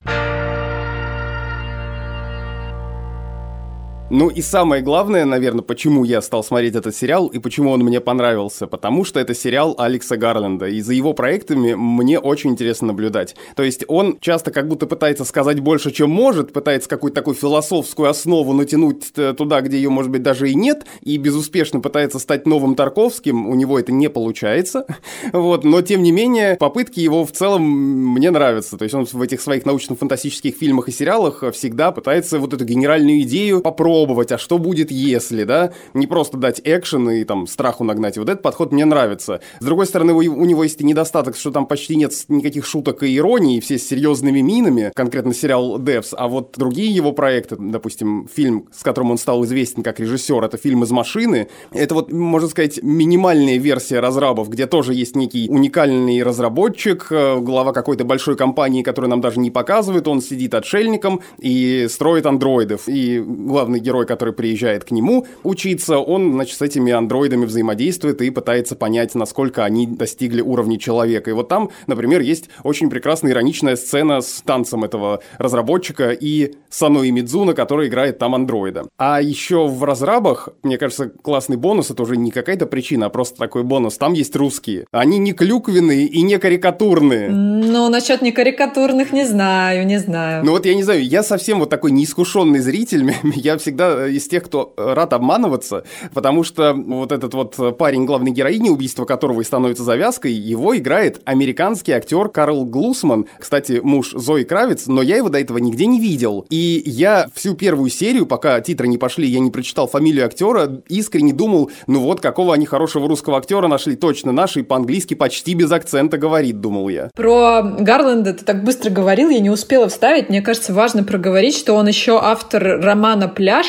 Ну 4.14 4.28
и 4.28 4.42
самое 4.42 4.82
главное, 4.82 5.24
наверное, 5.24 5.62
почему 5.62 6.04
я 6.04 6.22
стал 6.22 6.44
смотреть 6.44 6.76
этот 6.76 6.94
сериал 6.94 7.28
и 7.28 7.40
почему 7.40 7.72
он 7.72 7.80
мне 7.80 8.02
понравился, 8.02 8.68
потому 8.68 9.06
что 9.06 9.22
это 9.22 9.34
сериал 9.34 9.74
Алекса 9.78 10.18
Гарленда, 10.18 10.66
и 10.68 10.82
за 10.82 10.92
его 10.92 11.14
проектами 11.14 11.76
мне 11.76 12.20
очень 12.20 12.50
интересно 12.50 12.88
наблюдать. 12.88 13.38
То 13.56 13.64
есть 13.64 13.86
он 13.88 14.18
часто 14.20 14.52
как 14.52 14.68
будто 14.68 14.86
пытается 14.86 15.24
сказать 15.24 15.62
больше, 15.62 15.92
чем 15.92 16.10
может, 16.10 16.52
пытается 16.52 16.90
какую-то 16.90 17.16
такую 17.16 17.36
философскую 17.36 18.10
основу 18.10 18.52
натянуть 18.52 19.14
туда, 19.14 19.62
где 19.62 19.78
ее, 19.78 19.90
может 19.90 20.12
быть, 20.12 20.24
даже 20.24 20.50
и 20.50 20.56
нет, 20.56 20.86
и 21.00 21.16
безуспешно 21.16 21.80
пытается 21.80 22.20
стать 22.20 22.46
новым 22.46 22.76
Тарковским, 22.76 23.48
у 23.48 23.56
него 23.56 23.80
это 23.80 23.94
не 23.94 24.10
получается, 24.10 24.88
вот, 25.32 25.64
но 25.64 25.82
тем 25.82 26.04
не 26.04 26.12
менее 26.12 26.58
попытки 26.58 27.00
его 27.00 27.24
в 27.24 27.32
целом 27.32 27.64
мне 27.64 28.30
нравятся, 28.30 28.76
то 28.76 28.84
есть 28.84 28.94
он 28.94 29.06
в 29.06 29.22
этих 29.22 29.40
своих 29.40 29.66
научно-фантастических 29.66 30.54
фильмах 30.54 30.90
и 30.90 30.92
сериалах 30.92 31.46
всегда 31.54 31.94
пытается 31.94 32.40
вот 32.40 32.54
эту 32.54 32.66
генеральную 32.66 33.22
идею 33.22 33.62
попробовать 33.62 34.01
попробовать, 34.02 34.32
а 34.32 34.38
что 34.38 34.58
будет 34.58 34.92
если, 34.92 35.44
да? 35.44 35.74
Не 35.94 36.08
просто 36.08 36.38
дать 36.38 36.60
экшен 36.64 37.10
и 37.12 37.24
там 37.24 37.46
страху 37.46 37.84
нагнать. 37.84 38.18
Вот 38.18 38.30
этот 38.30 38.42
подход 38.42 38.72
мне 38.72 38.86
нравится. 38.86 39.42
С 39.60 39.66
другой 39.66 39.86
стороны, 39.86 40.14
у, 40.14 40.18
у 40.18 40.46
него 40.46 40.64
есть 40.64 40.82
и 40.82 40.84
недостаток, 40.84 41.36
что 41.36 41.52
там 41.52 41.68
почти 41.68 41.96
нет 41.96 42.14
никаких 42.30 42.66
шуток 42.66 43.04
и 43.04 43.16
иронии, 43.16 43.60
все 43.60 43.78
с 43.78 43.88
серьезными 43.88 44.42
минами, 44.42 44.92
конкретно 44.96 45.34
сериал 45.34 45.80
Devs, 45.80 46.14
а 46.14 46.28
вот 46.28 46.56
другие 46.58 46.90
его 46.90 47.12
проекты, 47.12 47.58
допустим, 47.60 48.28
фильм, 48.34 48.68
с 48.76 48.82
которым 48.82 49.12
он 49.12 49.18
стал 49.18 49.46
известен 49.46 49.84
как 49.84 50.00
режиссер, 50.00 50.44
это 50.44 50.58
фильм 50.58 50.84
«Из 50.84 50.92
машины», 50.92 51.48
это 51.72 51.94
вот, 51.94 52.12
можно 52.12 52.50
сказать, 52.50 52.80
минимальная 52.82 53.58
версия 53.58 54.00
разрабов, 54.00 54.50
где 54.50 54.66
тоже 54.66 54.94
есть 54.96 55.16
некий 55.16 55.48
уникальный 55.50 56.24
разработчик, 56.24 57.08
э, 57.12 57.38
глава 57.40 57.72
какой-то 57.72 58.04
большой 58.04 58.36
компании, 58.36 58.82
которую 58.82 59.10
нам 59.12 59.22
даже 59.22 59.40
не 59.40 59.52
показывают, 59.52 60.08
он 60.08 60.22
сидит 60.22 60.56
отшельником 60.56 61.22
и 61.38 61.88
строит 61.90 62.26
андроидов, 62.26 62.88
и 62.88 63.20
главный 63.20 63.80
герой 63.80 63.91
герой, 63.92 64.06
который 64.06 64.34
приезжает 64.34 64.86
к 64.86 64.92
нему 64.92 65.28
учиться, 65.44 65.98
он, 65.98 66.32
значит, 66.32 66.58
с 66.58 66.62
этими 66.62 66.94
андроидами 66.94 67.44
взаимодействует 67.44 68.22
и 68.22 68.30
пытается 68.30 68.78
понять, 68.78 69.16
насколько 69.16 69.66
они 69.66 69.86
достигли 69.86 70.40
уровня 70.40 70.80
человека. 70.80 71.30
И 71.30 71.34
вот 71.34 71.50
там, 71.50 71.72
например, 71.88 72.22
есть 72.22 72.46
очень 72.64 72.90
прекрасная 72.90 73.34
ироничная 73.34 73.76
сцена 73.76 74.22
с 74.22 74.42
танцем 74.46 74.86
этого 74.86 75.22
разработчика 75.40 76.12
и 76.12 76.54
Сануи 76.70 77.10
Мидзуна, 77.10 77.54
который 77.54 77.90
играет 77.90 78.18
там 78.18 78.34
андроида. 78.34 78.86
А 78.98 79.22
еще 79.22 79.68
в 79.68 79.84
разрабах, 79.84 80.48
мне 80.64 80.78
кажется, 80.78 81.10
классный 81.10 81.58
бонус, 81.58 81.92
это 81.92 82.04
уже 82.04 82.16
не 82.16 82.32
какая-то 82.32 82.68
причина, 82.68 83.08
а 83.08 83.10
просто 83.10 83.38
такой 83.38 83.64
бонус. 83.64 83.98
Там 83.98 84.14
есть 84.14 84.38
русские. 84.38 84.86
Они 84.92 85.18
не 85.18 85.34
клюквенные 85.34 86.06
и 86.06 86.22
не 86.22 86.40
карикатурные. 86.40 87.30
Ну, 87.30 87.90
насчет 87.90 88.22
не 88.22 88.32
карикатурных 88.32 89.12
не 89.12 89.26
знаю, 89.26 89.86
не 89.86 90.00
знаю. 90.00 90.46
Ну 90.46 90.52
вот 90.52 90.66
я 90.66 90.76
не 90.76 90.84
знаю, 90.84 91.06
я 91.06 91.24
совсем 91.24 91.60
вот 91.60 91.70
такой 91.70 91.92
неискушенный 91.92 92.60
зритель, 92.60 93.02
я 93.36 93.58
всегда 93.58 93.71
всегда 93.72 94.08
из 94.08 94.28
тех, 94.28 94.44
кто 94.44 94.74
рад 94.76 95.14
обманываться, 95.14 95.84
потому 96.14 96.44
что 96.44 96.74
вот 96.74 97.12
этот 97.12 97.34
вот 97.34 97.78
парень 97.78 98.06
главной 98.06 98.32
героини, 98.32 98.70
убийство 98.70 99.06
которого 99.06 99.42
и 99.42 99.44
становится 99.46 99.84
завязкой, 99.84 100.34
его 100.34 100.76
играет 100.76 101.22
американский 101.24 101.94
актер 101.94 102.28
Карл 102.28 102.66
Глусман, 102.66 103.28
кстати, 103.40 103.80
муж 103.82 104.12
Зои 104.14 104.44
Кравец, 104.44 104.88
но 104.88 105.02
я 105.02 105.18
его 105.18 105.30
до 105.30 105.40
этого 105.40 105.58
нигде 105.58 105.86
не 105.86 106.02
видел. 106.02 106.46
И 106.50 106.84
я 106.86 107.28
всю 107.34 107.56
первую 107.56 107.90
серию, 107.90 108.26
пока 108.26 108.60
титры 108.60 108.88
не 108.90 108.98
пошли, 108.98 109.28
я 109.28 109.40
не 109.40 109.52
прочитал 109.52 109.88
фамилию 109.88 110.26
актера, 110.26 110.82
искренне 110.90 111.32
думал, 111.32 111.72
ну 111.88 112.02
вот 112.02 112.20
какого 112.20 112.54
они 112.54 112.66
хорошего 112.66 113.08
русского 113.08 113.38
актера 113.38 113.68
нашли, 113.68 113.96
точно 113.96 114.34
наши, 114.34 114.64
по-английски 114.64 115.14
почти 115.14 115.54
без 115.54 115.72
акцента 115.72 116.18
говорит, 116.18 116.60
думал 116.60 116.90
я. 116.90 117.10
Про 117.16 117.62
Гарленда 117.80 118.34
ты 118.34 118.44
так 118.44 118.66
быстро 118.66 118.90
говорил, 118.90 119.30
я 119.30 119.40
не 119.40 119.50
успела 119.50 119.88
вставить. 119.88 120.28
Мне 120.28 120.42
кажется, 120.42 120.74
важно 120.74 121.04
проговорить, 121.04 121.56
что 121.56 121.74
он 121.74 121.88
еще 121.88 122.20
автор 122.22 122.82
романа 122.82 123.28
«Пляж», 123.28 123.61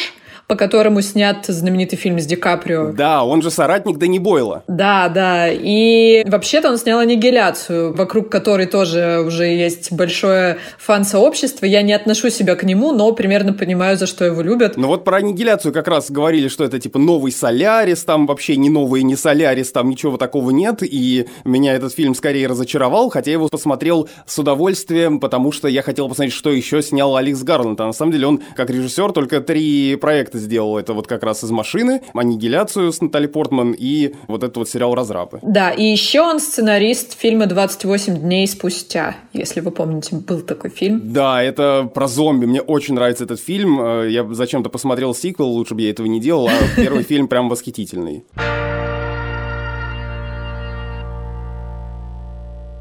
по 0.52 0.56
которому 0.56 1.00
снят 1.00 1.46
знаменитый 1.48 1.98
фильм 1.98 2.20
с 2.20 2.26
Ди 2.26 2.36
Каприо. 2.36 2.92
Да, 2.92 3.24
он 3.24 3.40
же 3.40 3.50
соратник 3.50 3.96
Дэнни 3.96 4.18
Бойла. 4.18 4.64
Да, 4.68 5.08
да. 5.08 5.48
И 5.48 6.22
вообще-то 6.28 6.68
он 6.68 6.76
снял 6.76 6.98
«Аннигиляцию», 6.98 7.94
вокруг 7.94 8.28
которой 8.28 8.66
тоже 8.66 9.24
уже 9.26 9.46
есть 9.46 9.90
большое 9.92 10.58
фан-сообщество. 10.78 11.64
Я 11.64 11.80
не 11.80 11.94
отношу 11.94 12.28
себя 12.28 12.54
к 12.54 12.64
нему, 12.64 12.92
но 12.92 13.10
примерно 13.12 13.54
понимаю, 13.54 13.96
за 13.96 14.06
что 14.06 14.26
его 14.26 14.42
любят. 14.42 14.76
Ну 14.76 14.88
вот 14.88 15.04
про 15.04 15.16
«Аннигиляцию» 15.16 15.72
как 15.72 15.88
раз 15.88 16.10
говорили, 16.10 16.48
что 16.48 16.64
это 16.64 16.78
типа 16.78 16.98
новый 16.98 17.32
«Солярис», 17.32 18.04
там 18.04 18.26
вообще 18.26 18.56
не 18.56 18.68
новый, 18.68 19.04
не 19.04 19.16
«Солярис», 19.16 19.72
там 19.72 19.88
ничего 19.88 20.18
такого 20.18 20.50
нет, 20.50 20.80
и 20.82 21.28
меня 21.46 21.72
этот 21.72 21.94
фильм 21.94 22.14
скорее 22.14 22.46
разочаровал, 22.46 23.08
хотя 23.08 23.30
я 23.30 23.36
его 23.38 23.48
посмотрел 23.48 24.06
с 24.26 24.38
удовольствием, 24.38 25.18
потому 25.18 25.50
что 25.50 25.66
я 25.66 25.80
хотел 25.80 26.10
посмотреть, 26.10 26.34
что 26.34 26.50
еще 26.50 26.82
снял 26.82 27.16
Алекс 27.16 27.42
Гарланд. 27.42 27.80
А 27.80 27.86
на 27.86 27.94
самом 27.94 28.12
деле 28.12 28.26
он, 28.26 28.42
как 28.54 28.68
режиссер, 28.68 29.12
только 29.12 29.40
три 29.40 29.96
проекта 29.96 30.41
сделал 30.42 30.78
это 30.78 30.92
вот 30.92 31.06
как 31.06 31.22
раз 31.22 31.44
из 31.44 31.50
машины, 31.50 32.02
аннигиляцию 32.14 32.92
с 32.92 33.00
Натали 33.00 33.26
Портман 33.26 33.74
и 33.78 34.14
вот 34.28 34.42
этот 34.42 34.56
вот 34.58 34.68
сериал 34.68 34.94
«Разрабы». 34.94 35.38
Да, 35.42 35.70
и 35.70 35.84
еще 35.84 36.20
он 36.20 36.40
сценарист 36.40 37.18
фильма 37.18 37.46
«28 37.46 38.18
дней 38.18 38.46
спустя», 38.46 39.16
если 39.32 39.60
вы 39.60 39.70
помните, 39.70 40.16
был 40.16 40.40
такой 40.40 40.70
фильм. 40.70 41.00
Да, 41.12 41.42
это 41.42 41.90
про 41.92 42.08
зомби. 42.08 42.46
Мне 42.46 42.60
очень 42.60 42.94
нравится 42.94 43.24
этот 43.24 43.40
фильм. 43.40 43.80
Э, 43.80 44.10
я 44.10 44.26
зачем-то 44.32 44.68
посмотрел 44.68 45.14
сиквел, 45.14 45.48
лучше 45.48 45.74
бы 45.74 45.82
я 45.82 45.90
этого 45.90 46.06
не 46.06 46.20
делал, 46.20 46.48
а 46.48 46.52
первый 46.76 47.02
фильм 47.12 47.28
прям 47.28 47.48
восхитительный. 47.48 48.24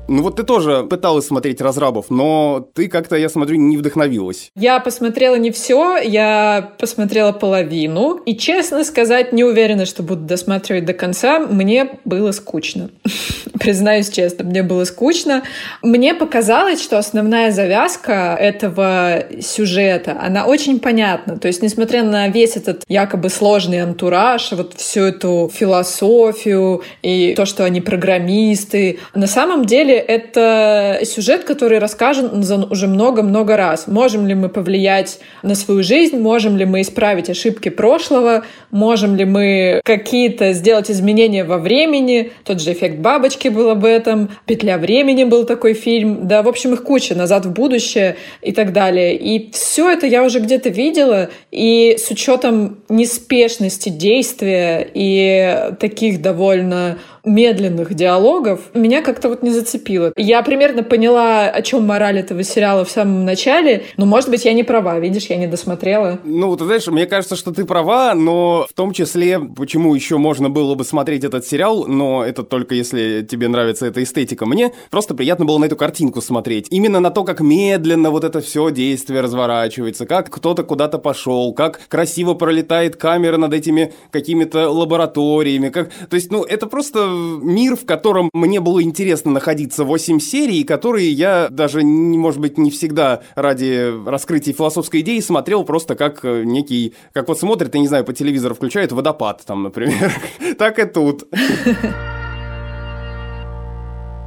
Ну 0.08 0.24
вот 0.24 0.36
ты 0.36 0.44
тоже 0.44 0.84
пыталась 0.90 1.28
смотреть 1.28 1.62
разрабов, 1.62 2.08
но 2.10 2.68
ты 2.74 2.88
как-то, 2.88 3.16
я 3.16 3.30
смотрю, 3.30 3.58
не 3.58 3.78
вдохновилась. 3.78 4.52
Я 4.56 4.80
посмотрела 4.80 5.36
не 5.36 5.52
все, 5.52 5.98
я 5.98 6.74
посмотрела 6.80 7.32
половину. 7.32 8.16
И, 8.26 8.36
честно 8.36 8.84
сказать, 8.84 9.32
не 9.32 9.44
уверена, 9.44 9.86
что 9.86 10.04
буду 10.04 10.24
досматривать 10.24 10.86
до 10.86 10.94
конца. 10.94 11.40
Мне 11.40 12.00
было 12.04 12.32
скучно. 12.32 12.90
Признаюсь 13.60 14.10
честно, 14.10 14.44
мне 14.44 14.64
было 14.64 14.84
скучно. 14.84 15.44
Мне 15.82 16.14
показалось, 16.14 16.82
что 16.82 16.98
основная 16.98 17.52
завязка 17.52 18.36
этого 18.40 19.26
сюжета, 19.42 20.18
она 20.22 20.46
очень 20.46 20.80
понятна. 20.80 21.38
То 21.38 21.48
есть, 21.48 21.62
несмотря 21.62 22.04
на 22.04 22.28
весь 22.28 22.58
этот 22.58 22.84
якобы 22.88 23.30
сложный 23.30 23.82
антураж, 23.82 24.52
вот 24.52 24.74
всю 24.74 25.02
эту 25.04 25.50
философию 25.54 26.84
и 27.02 27.34
то, 27.36 27.46
что 27.46 27.64
они 27.64 27.82
программисты, 27.82 29.00
на 29.14 29.28
самом 29.28 29.66
деле 29.66 30.01
это 30.06 31.00
сюжет, 31.04 31.44
который 31.44 31.80
расскажен 31.80 32.44
уже 32.70 32.88
много-много 32.88 33.58
раз. 33.58 33.88
Можем 33.88 34.28
ли 34.28 34.34
мы 34.34 34.50
повлиять 34.50 35.20
на 35.44 35.56
свою 35.56 35.84
жизнь, 35.84 36.18
можем 36.18 36.58
ли 36.58 36.66
мы 36.66 36.82
исправить 36.82 37.30
ошибки 37.30 37.70
прошлого, 37.70 38.44
можем 38.72 39.16
ли 39.16 39.26
мы 39.26 39.82
какие-то 39.84 40.54
сделать 40.54 40.90
изменения 40.90 41.44
во 41.44 41.58
времени. 41.58 42.32
Тот 42.44 42.62
же 42.62 42.74
эффект 42.74 42.98
бабочки 43.00 43.48
был 43.48 43.70
об 43.70 43.86
этом, 43.86 44.30
«Петля 44.46 44.78
времени» 44.78 45.24
был 45.24 45.46
такой 45.46 45.74
фильм. 45.74 46.28
Да, 46.28 46.42
в 46.42 46.48
общем, 46.48 46.74
их 46.74 46.84
куча, 46.84 47.16
«Назад 47.16 47.46
в 47.46 47.52
будущее» 47.52 48.16
и 48.42 48.52
так 48.52 48.74
далее. 48.74 49.16
И 49.16 49.52
все 49.52 49.92
это 49.92 50.08
я 50.08 50.24
уже 50.24 50.40
где-то 50.40 50.70
видела, 50.70 51.30
и 51.52 51.98
с 51.98 52.10
учетом 52.12 52.80
неспешности 52.90 53.90
действия 53.90 54.88
и 54.94 55.74
таких 55.80 56.22
довольно 56.22 56.98
медленных 57.24 57.94
диалогов 57.94 58.60
меня 58.74 59.02
как-то 59.02 59.30
вот 59.30 59.44
не 59.44 59.50
зацепило. 59.50 60.14
Я 60.16 60.42
примерно 60.42 60.84
поняла, 60.84 61.46
о 61.46 61.62
чем 61.62 61.86
мораль 61.86 62.20
этого 62.20 62.44
сериала 62.44 62.86
в 62.86 62.92
самом 62.92 63.26
начале, 63.26 63.84
но, 63.98 64.06
может 64.06 64.30
быть, 64.30 64.46
я 64.46 64.54
не 64.54 64.64
права, 64.64 65.00
видишь, 65.00 65.26
я 65.26 65.38
не 65.38 65.48
досмотрела. 65.48 66.20
Ну, 66.24 66.56
ты 66.56 66.66
знаешь, 66.66 66.88
мне 66.88 67.06
кажется, 67.06 67.36
что 67.36 67.52
ты 67.52 67.66
права, 67.66 68.14
но 68.14 68.66
в 68.70 68.74
том 68.74 68.94
числе, 68.94 69.40
почему 69.40 69.94
еще 69.96 70.18
можно 70.18 70.50
было 70.50 70.76
бы 70.76 70.84
смотреть 70.84 71.24
этот 71.24 71.46
сериал, 71.46 71.86
но 71.88 72.24
это 72.24 72.44
только 72.44 72.76
если 72.76 73.26
тебе 73.30 73.48
нравится 73.48 73.86
эта 73.86 74.04
эстетика. 74.04 74.46
Мне 74.46 74.74
просто 74.90 75.14
приятно 75.14 75.46
было 75.46 75.58
на 75.58 75.66
эту 75.66 75.76
картинку 75.76 76.22
смотреть. 76.22 76.68
Именно 76.70 77.00
на 77.00 77.12
то, 77.12 77.24
как 77.24 77.42
медленно 77.42 78.10
вот 78.12 78.24
это 78.24 78.42
все 78.42 78.72
действие 78.72 79.22
разворачивается, 79.22 80.06
как 80.06 80.30
кто-то 80.30 80.64
куда-то 80.64 80.98
пошел, 80.98 81.54
как 81.54 81.80
красиво 81.88 82.34
пролетает 82.34 82.96
камера 82.96 83.38
над 83.38 83.54
этими 83.54 83.94
какими-то 84.12 84.70
лабораториями, 84.70 85.70
как... 85.70 85.90
То 86.10 86.16
есть, 86.16 86.32
ну, 86.32 86.44
это 86.44 86.68
просто 86.68 87.11
мир, 87.12 87.76
в 87.76 87.86
котором 87.86 88.30
мне 88.34 88.60
было 88.60 88.82
интересно 88.84 89.32
находиться 89.32 89.84
8 89.84 90.20
серий, 90.20 90.64
которые 90.64 91.12
я 91.12 91.48
даже, 91.50 91.82
может 91.82 92.40
быть, 92.40 92.58
не 92.58 92.72
всегда 92.72 93.22
ради 93.36 93.92
раскрытия 94.08 94.54
философской 94.54 95.02
идеи 95.02 95.20
смотрел 95.20 95.64
просто 95.64 95.96
как 95.96 96.24
э, 96.24 96.44
некий, 96.44 96.94
как 97.14 97.28
вот 97.28 97.40
смотрят, 97.40 97.74
я 97.76 97.82
не 97.82 97.88
знаю, 97.88 98.06
по 98.06 98.14
телевизору 98.14 98.56
включают 98.56 98.92
водопад 98.92 99.44
там, 99.46 99.64
например. 99.64 100.12
так 100.58 100.80
и 100.80 100.86
тут. 100.86 101.28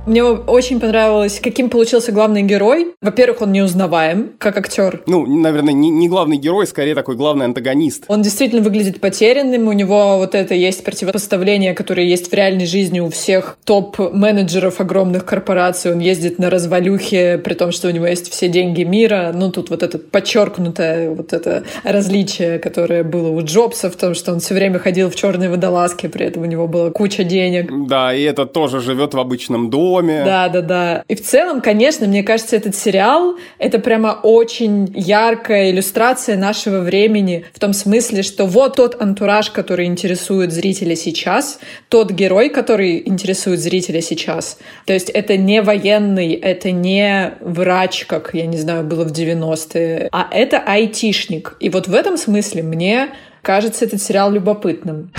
Мне 0.07 0.23
очень 0.23 0.81
понравилось, 0.81 1.41
каким 1.43 1.71
получился 1.71 2.13
главный 2.13 2.43
герой. 2.43 2.95
Во-первых, 3.01 3.41
он 3.41 3.53
неузнаваем, 3.53 4.33
как 4.39 4.59
актер. 4.59 5.03
Ну, 5.07 5.25
наверное, 5.25 5.73
не, 5.73 5.89
не 5.89 6.09
главный 6.09 6.37
герой, 6.37 6.67
скорее 6.67 6.95
такой 6.95 7.17
главный 7.17 7.47
антагонист. 7.47 8.05
Он 8.09 8.21
действительно 8.21 8.61
выглядит 8.61 9.01
потерянным, 9.01 9.67
у 9.67 9.73
него 9.73 10.19
вот 10.19 10.35
это 10.35 10.55
есть 10.55 10.85
противопоставление, 10.85 11.73
которое 11.73 12.07
есть 12.07 12.31
в 12.31 12.35
реальной 12.35 12.67
жизни 12.67 13.01
у 13.01 13.09
всех 13.09 13.57
топ-менеджеров 13.65 14.79
огромных 14.81 15.25
корпораций. 15.25 15.91
Он 15.91 16.01
ездит 16.01 16.39
на 16.39 16.51
развалюхе, 16.51 17.39
при 17.39 17.55
том, 17.55 17.73
что 17.73 17.89
у 17.89 17.91
него 17.91 18.07
есть 18.07 18.31
все 18.31 18.49
деньги 18.49 18.83
мира. 18.83 19.33
Ну, 19.35 19.51
тут 19.51 19.71
вот 19.71 19.83
это 19.83 19.99
подчеркнутое 19.99 21.09
вот 21.11 21.33
это 21.33 21.65
различие, 21.83 22.59
которое 22.59 23.05
было 23.05 23.31
у 23.31 23.41
Джобса 23.43 23.91
в 23.91 23.97
том, 23.97 24.13
что 24.13 24.33
он 24.33 24.41
все 24.41 24.53
время 24.53 24.79
ходил 24.79 25.09
в 25.09 25.17
черной 25.17 25.49
водолазке, 25.49 26.11
при 26.11 26.27
этом 26.27 26.43
у 26.43 26.47
него 26.47 26.69
была 26.69 26.91
куча 26.91 27.25
денег. 27.25 27.71
Да, 27.89 28.15
и 28.15 28.23
это 28.23 28.45
тоже 28.45 28.81
живет 28.81 29.15
в 29.15 29.19
обычном 29.19 29.71
доме 29.71 29.94
доме. 29.95 30.25
Да, 30.25 30.49
да, 30.49 30.61
да. 30.61 31.05
И 31.09 31.15
в 31.15 31.23
целом, 31.23 31.61
конечно, 31.61 32.07
мне 32.07 32.23
кажется, 32.23 32.57
этот 32.57 32.77
сериал— 32.77 33.37
это 33.59 33.79
прямо 33.79 34.19
очень 34.23 34.93
яркая 34.95 35.71
иллюстрация 35.71 36.37
нашего 36.37 36.81
времени 36.81 37.45
в 37.53 37.61
том 37.61 37.73
смысле, 37.73 38.23
что 38.23 38.47
вот 38.47 38.77
тот 38.77 39.01
антураж, 39.01 39.51
который 39.51 39.87
интересует 39.87 40.53
зрителя 40.53 40.97
сейчас, 40.97 41.59
тот 41.89 42.11
герой, 42.11 42.49
который 42.49 43.03
интересует 43.07 43.61
зрителя 43.61 44.01
сейчас. 44.01 44.59
То 44.87 44.93
есть 44.93 45.11
это 45.11 45.37
не 45.37 45.63
военный, 45.63 46.33
это 46.33 46.71
не 46.71 47.35
врач, 47.41 48.07
как, 48.07 48.31
я 48.35 48.47
не 48.47 48.57
знаю, 48.57 48.85
было 48.85 49.05
в 49.05 49.13
90-е, 49.13 50.09
а 50.13 50.29
это 50.31 50.59
айтишник. 50.59 51.57
И 51.61 51.71
вот 51.71 51.89
в 51.89 51.95
этом 51.95 52.17
смысле 52.17 52.63
мне 52.63 53.09
кажется 53.43 53.85
этот 53.85 54.03
сериал 54.03 54.33
любопытным. 54.33 55.11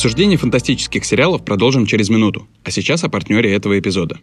Обсуждение 0.00 0.38
фантастических 0.38 1.04
сериалов 1.04 1.44
продолжим 1.44 1.84
через 1.84 2.08
минуту, 2.08 2.48
а 2.64 2.70
сейчас 2.70 3.04
о 3.04 3.10
партнере 3.10 3.54
этого 3.54 3.78
эпизода. 3.78 4.18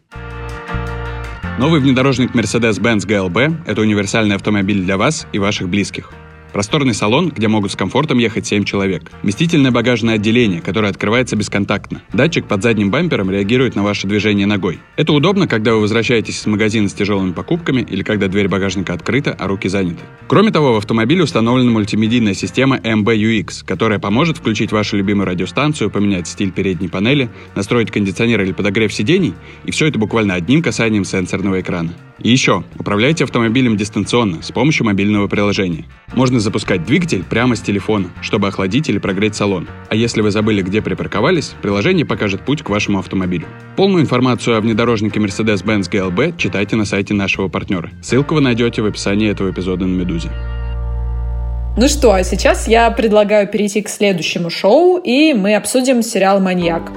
Новый 1.60 1.80
внедорожник 1.80 2.34
Mercedes-Benz 2.34 3.06
GLB– 3.06 3.62
это 3.68 3.82
универсальный 3.82 4.36
автомобиль 4.36 4.82
для 4.82 4.98
вас 4.98 5.28
и 5.34 5.38
ваших 5.38 5.70
близких– 5.70 6.12
Просторный 6.54 6.94
салон, 6.94 7.30
где 7.30 7.48
могут 7.48 7.72
с 7.72 7.76
комфортом 7.76 8.18
ехать 8.18 8.48
7 8.48 8.64
человек. 8.64 9.12
Вместительное 9.22 9.72
багажное 9.72 10.16
отделение, 10.16 10.62
которое 10.62 10.90
открывается 10.90 11.36
бесконтактно. 11.36 12.02
Датчик 12.14 12.46
под 12.46 12.64
задним 12.64 12.90
бампером 12.90 13.30
реагирует 13.30 13.76
на 13.76 13.84
ваше 13.84 14.08
движение 14.08 14.48
ногой. 14.48 14.80
Это 14.96 15.14
удобно, 15.14 15.48
когда 15.48 15.74
вы 15.74 15.82
возвращаетесь 15.82 16.42
из 16.42 16.46
магазина 16.46 16.90
с 16.90 16.94
тяжелыми 16.94 17.34
покупками 17.34 17.82
или 17.82 18.04
когда 18.04 18.28
дверь 18.28 18.48
багажника 18.48 18.94
открыта, 18.94 19.36
а 19.38 19.48
руки 19.48 19.68
заняты. 19.68 20.04
Кроме 20.28 20.52
того, 20.52 20.74
в 20.74 20.78
автомобиле 20.78 21.24
установлена 21.24 21.72
мультимедийная 21.72 22.34
система 22.34 22.78
MBUX, 22.78 23.66
которая 23.66 24.00
поможет 24.00 24.38
включить 24.38 24.72
вашу 24.72 24.98
любимую 24.98 25.28
радиостанцию, 25.28 25.92
поменять 25.92 26.28
стиль 26.28 26.52
передней 26.52 26.88
панели, 26.88 27.30
настроить 27.56 27.92
кондиционер 27.92 28.42
или 28.42 28.52
подогрев 28.52 28.94
сидений, 28.94 29.34
и 29.66 29.72
все 29.72 29.88
это 29.88 30.00
буквально 30.00 30.36
одним 30.36 30.62
касанием 30.62 31.06
сенсорного 31.06 31.62
экрана. 31.62 31.94
И 32.22 32.30
еще, 32.30 32.64
управляйте 32.80 33.24
автомобилем 33.24 33.78
дистанционно 33.78 34.42
с 34.42 34.52
помощью 34.52 34.86
мобильного 34.86 35.28
приложения. 35.28 35.86
Можно 36.14 36.40
запускать 36.40 36.84
двигатель 36.84 37.24
прямо 37.24 37.56
с 37.56 37.62
телефона, 37.62 38.10
чтобы 38.22 38.48
охладить 38.48 38.90
или 38.90 38.98
прогреть 38.98 39.36
салон. 39.36 39.68
А 39.90 39.96
если 39.96 40.22
вы 40.22 40.32
забыли, 40.32 40.62
где 40.62 40.82
припарковались, 40.82 41.54
приложение 41.62 42.06
покажет 42.06 42.42
путь 42.42 42.64
к 42.64 42.70
вашему 42.70 43.00
автомобилю. 43.00 43.46
Полную 43.76 44.04
информацию 44.04 44.58
о 44.58 44.62
внедорожнике 44.62 45.20
Mercedes-Benz 45.20 45.92
GLB 45.92 46.38
читайте 46.38 46.76
на 46.76 46.86
сайте 46.86 47.14
нашего 47.14 47.48
партнера. 47.48 47.92
Ссылку 48.02 48.36
вы 48.36 48.42
найдете 48.42 48.82
в 48.82 48.86
описании 48.86 49.30
этого 49.30 49.52
эпизода 49.52 49.86
на 49.86 49.96
Медузе. 49.96 50.32
Ну 51.78 51.88
что, 51.88 52.12
а 52.12 52.24
сейчас 52.24 52.68
я 52.68 52.90
предлагаю 52.90 53.48
перейти 53.48 53.84
к 53.84 53.90
следующему 53.90 54.50
шоу, 54.50 54.98
и 54.98 55.34
мы 55.34 55.56
обсудим 55.56 56.02
сериал 56.02 56.40
«Маньяк». 56.40 56.92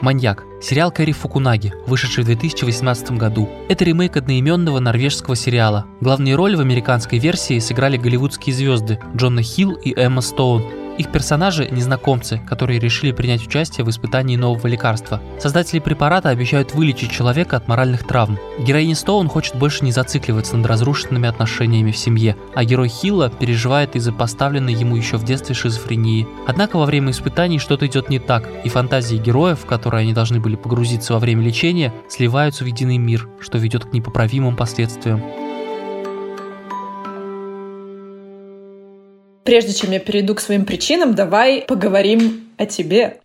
«Маньяк»— 0.00 0.44
сериал 0.62 0.90
Кэрри 0.90 1.12
Фукунаги, 1.12 1.72
вышедший 1.86 2.24
в 2.24 2.26
2018 2.26 3.12
году. 3.12 3.48
Это 3.68 3.84
ремейк 3.84 4.16
одноименного 4.16 4.78
норвежского 4.78 5.36
сериала. 5.36 5.86
Главные 6.00 6.34
роли 6.34 6.56
в 6.56 6.60
американской 6.60 7.18
версии 7.18 7.58
сыграли 7.58 7.96
голливудские 7.96 8.54
звезды 8.54 8.98
Джона 9.14 9.42
Хилл 9.42 9.72
и 9.72 9.92
Эмма 9.94 10.22
Стоун, 10.22 10.62
их 11.00 11.10
персонажи– 11.10 11.68
незнакомцы, 11.70 12.40
которые 12.48 12.78
решили 12.78 13.12
принять 13.12 13.46
участие 13.46 13.84
в 13.84 13.90
испытании 13.90 14.36
нового 14.36 14.66
лекарства. 14.66 15.20
Создатели 15.40 15.78
препарата 15.78 16.28
обещают 16.28 16.74
вылечить 16.74 17.10
человека 17.10 17.56
от 17.56 17.68
моральных 17.68 18.06
травм. 18.06 18.38
Героиня 18.58 18.94
Стоун 18.94 19.28
хочет 19.28 19.56
больше 19.56 19.84
не 19.84 19.92
зацикливаться 19.92 20.56
над 20.56 20.66
разрушенными 20.66 21.28
отношениями 21.28 21.90
в 21.90 21.96
семье, 21.96 22.36
а 22.54 22.64
герой 22.64 22.88
Хилла 22.88 23.30
переживает 23.30 23.96
из-за 23.96 24.12
поставленной 24.12 24.74
ему 24.74 24.96
еще 24.96 25.16
в 25.16 25.24
детстве 25.24 25.54
шизофрении. 25.54 26.28
Однако 26.46 26.78
во 26.78 26.86
время 26.86 27.10
испытаний 27.10 27.58
что-то 27.58 27.86
идет 27.86 28.10
не 28.10 28.18
так, 28.18 28.48
и 28.64 28.68
фантазии 28.68 29.16
героев, 29.16 29.60
в 29.60 29.66
которые 29.66 30.02
они 30.02 30.12
должны 30.12 30.40
были 30.40 30.56
погрузиться 30.56 31.14
во 31.14 31.18
время 31.18 31.42
лечения, 31.42 31.92
сливаются 32.08 32.64
в 32.64 32.66
единый 32.66 32.98
мир, 32.98 33.28
что 33.40 33.58
ведет 33.58 33.86
к 33.86 33.92
непоправимым 33.92 34.56
последствиям. 34.56 35.22
Прежде 39.50 39.72
чем 39.72 39.90
я 39.90 39.98
перейду 39.98 40.36
к 40.36 40.40
своим 40.40 40.64
причинам, 40.64 41.16
давай 41.16 41.62
поговорим 41.62 42.50
о 42.56 42.66
тебе. 42.66 43.16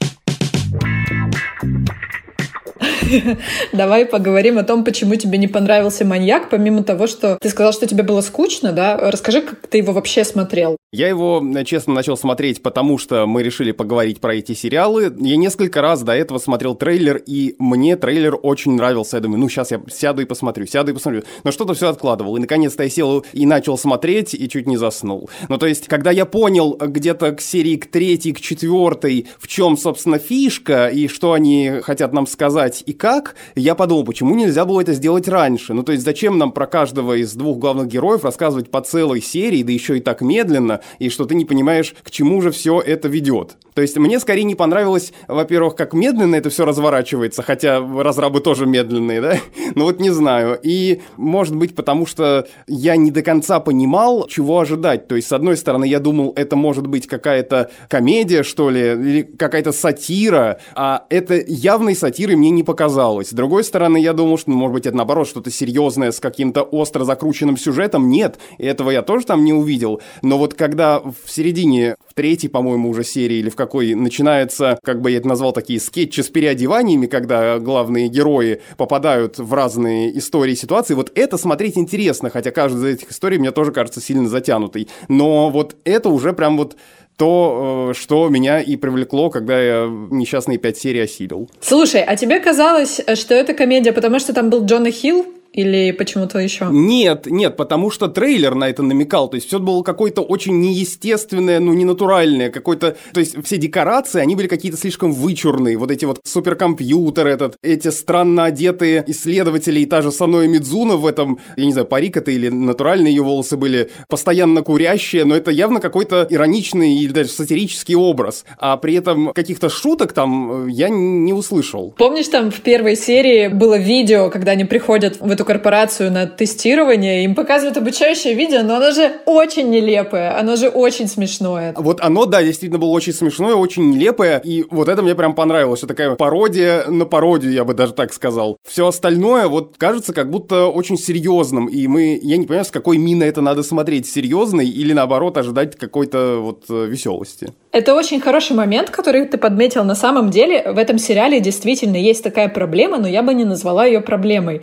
Давай 3.73 4.05
поговорим 4.05 4.57
о 4.57 4.63
том, 4.63 4.83
почему 4.83 5.15
тебе 5.15 5.37
не 5.37 5.47
понравился 5.47 6.05
«Маньяк», 6.05 6.49
помимо 6.49 6.83
того, 6.83 7.07
что 7.07 7.37
ты 7.39 7.49
сказал, 7.49 7.73
что 7.73 7.87
тебе 7.87 8.03
было 8.03 8.21
скучно, 8.21 8.71
да? 8.71 8.97
Расскажи, 8.97 9.41
как 9.41 9.67
ты 9.67 9.79
его 9.79 9.93
вообще 9.93 10.23
смотрел. 10.23 10.77
Я 10.91 11.09
его, 11.09 11.43
честно, 11.65 11.93
начал 11.93 12.15
смотреть, 12.17 12.63
потому 12.63 12.97
что 12.97 13.25
мы 13.25 13.43
решили 13.43 13.71
поговорить 13.71 14.21
про 14.21 14.35
эти 14.35 14.53
сериалы. 14.53 15.13
Я 15.19 15.35
несколько 15.35 15.81
раз 15.81 16.03
до 16.03 16.13
этого 16.13 16.37
смотрел 16.37 16.75
трейлер, 16.75 17.21
и 17.25 17.55
мне 17.59 17.97
трейлер 17.97 18.37
очень 18.41 18.73
нравился. 18.75 19.17
Я 19.17 19.21
думаю, 19.21 19.39
ну, 19.41 19.49
сейчас 19.49 19.71
я 19.71 19.81
сяду 19.91 20.21
и 20.21 20.25
посмотрю, 20.25 20.65
сяду 20.65 20.91
и 20.91 20.93
посмотрю. 20.93 21.23
Но 21.43 21.51
что-то 21.51 21.73
все 21.73 21.89
откладывал. 21.89 22.37
И, 22.37 22.39
наконец-то, 22.39 22.83
я 22.83 22.89
сел 22.89 23.25
и 23.33 23.45
начал 23.45 23.77
смотреть, 23.77 24.33
и 24.33 24.47
чуть 24.47 24.67
не 24.67 24.77
заснул. 24.77 25.29
Ну, 25.49 25.57
то 25.57 25.67
есть, 25.67 25.87
когда 25.87 26.11
я 26.11 26.25
понял 26.25 26.77
где-то 26.79 27.33
к 27.33 27.41
серии 27.41 27.75
к 27.75 27.91
третьей, 27.91 28.31
к 28.31 28.39
четвертой, 28.39 29.27
в 29.37 29.47
чем, 29.47 29.77
собственно, 29.77 30.17
фишка, 30.17 30.87
и 30.87 31.07
что 31.07 31.33
они 31.33 31.81
хотят 31.83 32.13
нам 32.13 32.25
сказать, 32.25 32.83
и 32.85 32.93
как, 32.97 33.35
я 33.55 33.75
подумал, 33.75 34.03
почему 34.03 34.35
нельзя 34.35 34.65
было 34.65 34.81
это 34.81 34.93
сделать 34.93 35.27
раньше? 35.27 35.73
Ну, 35.73 35.83
то 35.83 35.91
есть, 35.91 36.03
зачем 36.03 36.37
нам 36.37 36.51
про 36.51 36.67
каждого 36.67 37.13
из 37.13 37.33
двух 37.33 37.59
главных 37.59 37.87
героев 37.87 38.23
рассказывать 38.23 38.71
по 38.71 38.81
целой 38.81 39.21
серии, 39.21 39.63
да 39.63 39.71
еще 39.71 39.97
и 39.97 40.01
так 40.01 40.21
медленно? 40.21 40.81
и 40.99 41.09
что 41.09 41.25
ты 41.25 41.35
не 41.35 41.45
понимаешь, 41.45 41.95
к 42.03 42.11
чему 42.11 42.41
же 42.41 42.51
все 42.51 42.79
это 42.79 43.07
ведет. 43.07 43.57
То 43.73 43.81
есть 43.81 43.97
мне 43.97 44.19
скорее 44.19 44.43
не 44.43 44.55
понравилось, 44.55 45.11
во-первых, 45.27 45.75
как 45.75 45.93
медленно 45.93 46.35
это 46.35 46.49
все 46.49 46.65
разворачивается, 46.65 47.43
хотя 47.43 47.79
разрабы 47.79 48.39
тоже 48.39 48.65
медленные, 48.65 49.21
да? 49.21 49.37
Ну 49.75 49.85
вот 49.85 49.99
не 49.99 50.11
знаю. 50.11 50.57
И, 50.63 51.01
может 51.17 51.55
быть, 51.55 51.75
потому 51.75 52.05
что 52.05 52.47
я 52.67 52.95
не 52.95 53.11
до 53.11 53.21
конца 53.21 53.59
понимал, 53.59 54.27
чего 54.27 54.59
ожидать. 54.59 55.07
То 55.07 55.15
есть, 55.15 55.27
с 55.27 55.33
одной 55.33 55.57
стороны, 55.57 55.85
я 55.85 55.99
думал, 55.99 56.31
это 56.37 56.55
может 56.55 56.87
быть 56.87 57.07
какая-то 57.07 57.71
комедия, 57.89 58.43
что 58.43 58.69
ли, 58.69 58.81
или 58.81 59.21
какая-то 59.23 59.73
сатира, 59.73 60.59
а 60.75 61.05
это 61.09 61.35
явной 61.45 61.95
сатирой 61.95 62.37
мне 62.37 62.51
не 62.51 62.63
показалось. 62.63 62.84
С 63.29 63.33
другой 63.33 63.63
стороны, 63.63 63.97
я 63.97 64.13
думал, 64.13 64.37
что, 64.37 64.51
может 64.51 64.73
быть, 64.73 64.85
это 64.85 64.95
наоборот 64.95 65.27
что-то 65.27 65.51
серьезное 65.51 66.11
с 66.11 66.19
каким-то 66.19 66.63
остро 66.63 67.03
закрученным 67.03 67.57
сюжетом. 67.57 68.09
Нет, 68.09 68.37
этого 68.57 68.91
я 68.91 69.01
тоже 69.01 69.25
там 69.25 69.43
не 69.43 69.53
увидел. 69.53 70.01
Но 70.21 70.37
вот 70.37 70.53
когда 70.53 70.99
в 70.99 71.15
середине, 71.27 71.95
в 72.07 72.13
третьей, 72.13 72.49
по-моему, 72.49 72.89
уже 72.89 73.03
серии 73.03 73.37
или 73.37 73.49
в 73.49 73.55
какой 73.55 73.93
начинается, 73.95 74.79
как 74.83 75.01
бы 75.01 75.11
я 75.11 75.17
это 75.17 75.27
назвал, 75.27 75.53
такие 75.53 75.79
скетчи 75.79 76.21
с 76.21 76.29
переодеваниями, 76.29 77.05
когда 77.05 77.59
главные 77.59 78.07
герои 78.07 78.61
попадают 78.77 79.39
в 79.39 79.53
разные 79.53 80.17
истории 80.17 80.55
ситуации, 80.55 80.93
вот 80.93 81.11
это 81.15 81.37
смотреть 81.37 81.77
интересно, 81.77 82.29
хотя 82.29 82.51
каждая 82.51 82.91
из 82.91 82.97
этих 82.97 83.11
историй 83.11 83.37
мне 83.37 83.51
тоже 83.51 83.71
кажется 83.71 84.01
сильно 84.01 84.27
затянутой. 84.27 84.87
Но 85.07 85.49
вот 85.49 85.75
это 85.83 86.09
уже 86.09 86.33
прям 86.33 86.57
вот 86.57 86.75
то, 87.17 87.91
э, 87.91 87.93
что 87.97 88.29
меня 88.29 88.59
и 88.59 88.75
привлекло, 88.75 89.29
когда 89.29 89.61
я 89.61 89.87
несчастные 90.11 90.57
пять 90.57 90.77
серий 90.77 91.01
осилил. 91.01 91.49
Слушай, 91.61 92.03
а 92.03 92.15
тебе 92.15 92.39
казалось, 92.39 93.01
что 93.15 93.33
это 93.33 93.53
комедия, 93.53 93.93
потому 93.93 94.19
что 94.19 94.33
там 94.33 94.49
был 94.49 94.65
Джона 94.65 94.91
Хилл? 94.91 95.25
Или 95.55 95.91
почему-то 95.91 96.39
еще? 96.39 96.67
Нет, 96.69 97.27
нет, 97.27 97.55
потому 97.55 97.89
что 97.89 98.09
трейлер 98.09 98.55
на 98.55 98.69
это 98.69 98.83
намекал. 98.83 99.29
То 99.29 99.35
есть 99.35 99.47
все 99.47 99.59
было 99.59 99.83
какое-то 99.83 100.21
очень 100.21 100.59
неестественное, 100.59 101.61
ну, 101.61 101.73
не 101.73 101.85
натуральное. 101.85 102.49
Какой-то... 102.49 102.97
То 103.13 103.21
есть 103.21 103.41
все 103.45 103.55
декорации, 103.55 104.19
они 104.19 104.35
были 104.35 104.47
какие-то 104.47 104.77
слишком 104.77 105.13
вычурные. 105.13 105.77
Вот 105.77 105.91
эти 105.91 106.03
вот 106.03 106.19
суперкомпьютер 106.25 107.27
этот, 107.27 107.55
эти 107.61 107.87
странно 107.87 108.43
одетые 108.43 109.05
исследователи 109.07 109.79
и 109.79 109.85
та 109.85 110.01
же 110.01 110.11
Саноэ 110.11 110.47
Мидзуна 110.47 110.97
в 110.97 111.05
этом, 111.05 111.39
я 111.55 111.65
не 111.65 111.71
знаю, 111.71 111.87
парик 111.87 112.17
это 112.17 112.31
или 112.31 112.49
натуральные 112.49 113.15
ее 113.15 113.23
волосы 113.23 113.55
были, 113.55 113.89
постоянно 114.09 114.61
курящие, 114.61 115.23
но 115.23 115.37
это 115.37 115.51
явно 115.51 115.79
какой-то 115.79 116.27
ироничный 116.29 116.95
или 116.95 117.13
даже 117.13 117.29
сатирический 117.29 117.95
образ. 117.95 118.43
А 118.57 118.75
при 118.75 118.95
этом 118.95 119.31
каких-то 119.33 119.69
шуток 119.69 120.11
там 120.11 120.67
э, 120.67 120.71
я 120.71 120.89
не 120.89 121.31
услышал. 121.31 121.93
Помнишь, 121.97 122.27
там 122.27 122.51
в 122.51 122.59
первой 122.59 122.97
серии 122.97 123.47
было 123.47 123.77
видео, 123.77 124.29
когда 124.29 124.51
они 124.51 124.65
приходят 124.65 125.21
в 125.21 125.31
эту 125.31 125.44
корпорацию 125.45 126.11
на 126.11 126.25
тестирование, 126.27 127.23
им 127.23 127.35
показывают 127.35 127.77
обучающее 127.77 128.33
видео, 128.33 128.63
но 128.63 128.75
оно 128.75 128.91
же 128.91 129.13
очень 129.25 129.69
нелепое, 129.69 130.37
оно 130.37 130.55
же 130.55 130.67
очень 130.67 131.07
смешное. 131.07 131.73
Вот 131.77 132.01
оно, 132.01 132.25
да, 132.25 132.43
действительно 132.43 132.79
было 132.79 132.89
очень 132.89 133.13
смешное, 133.13 133.55
очень 133.55 133.89
нелепое, 133.91 134.39
и 134.43 134.65
вот 134.69 134.89
это 134.89 135.01
мне 135.01 135.15
прям 135.15 135.33
понравилось. 135.33 135.79
Все 135.79 135.87
такая 135.87 136.15
пародия 136.15 136.85
на 136.87 137.05
пародию, 137.05 137.53
я 137.53 137.63
бы 137.63 137.73
даже 137.73 137.93
так 137.93 138.13
сказал. 138.13 138.57
Все 138.67 138.87
остальное 138.87 139.47
вот 139.47 139.75
кажется 139.77 140.13
как 140.13 140.29
будто 140.29 140.67
очень 140.67 140.97
серьезным, 140.97 141.67
и 141.67 141.87
мы, 141.87 142.19
я 142.21 142.37
не 142.37 142.45
понимаю, 142.45 142.65
с 142.65 142.71
какой 142.71 142.97
миной 142.97 143.29
это 143.29 143.41
надо 143.41 143.63
смотреть, 143.63 144.07
серьезный 144.07 144.67
или 144.67 144.93
наоборот 144.93 145.37
ожидать 145.37 145.75
какой-то 145.75 146.39
вот 146.41 146.65
э, 146.69 146.85
веселости. 146.87 147.53
Это 147.71 147.93
очень 147.93 148.21
хороший 148.21 148.55
момент, 148.55 148.89
который 148.89 149.25
ты 149.25 149.37
подметил. 149.37 149.83
На 149.83 149.95
самом 149.95 150.29
деле 150.29 150.71
в 150.71 150.77
этом 150.77 150.97
сериале 150.97 151.41
действительно 151.41 151.97
есть 151.97 152.23
такая 152.23 152.47
проблема, 152.47 152.97
но 152.97 153.07
я 153.07 153.21
бы 153.21 153.33
не 153.33 153.43
назвала 153.43 153.85
ее 153.85 153.99
проблемой. 153.99 154.61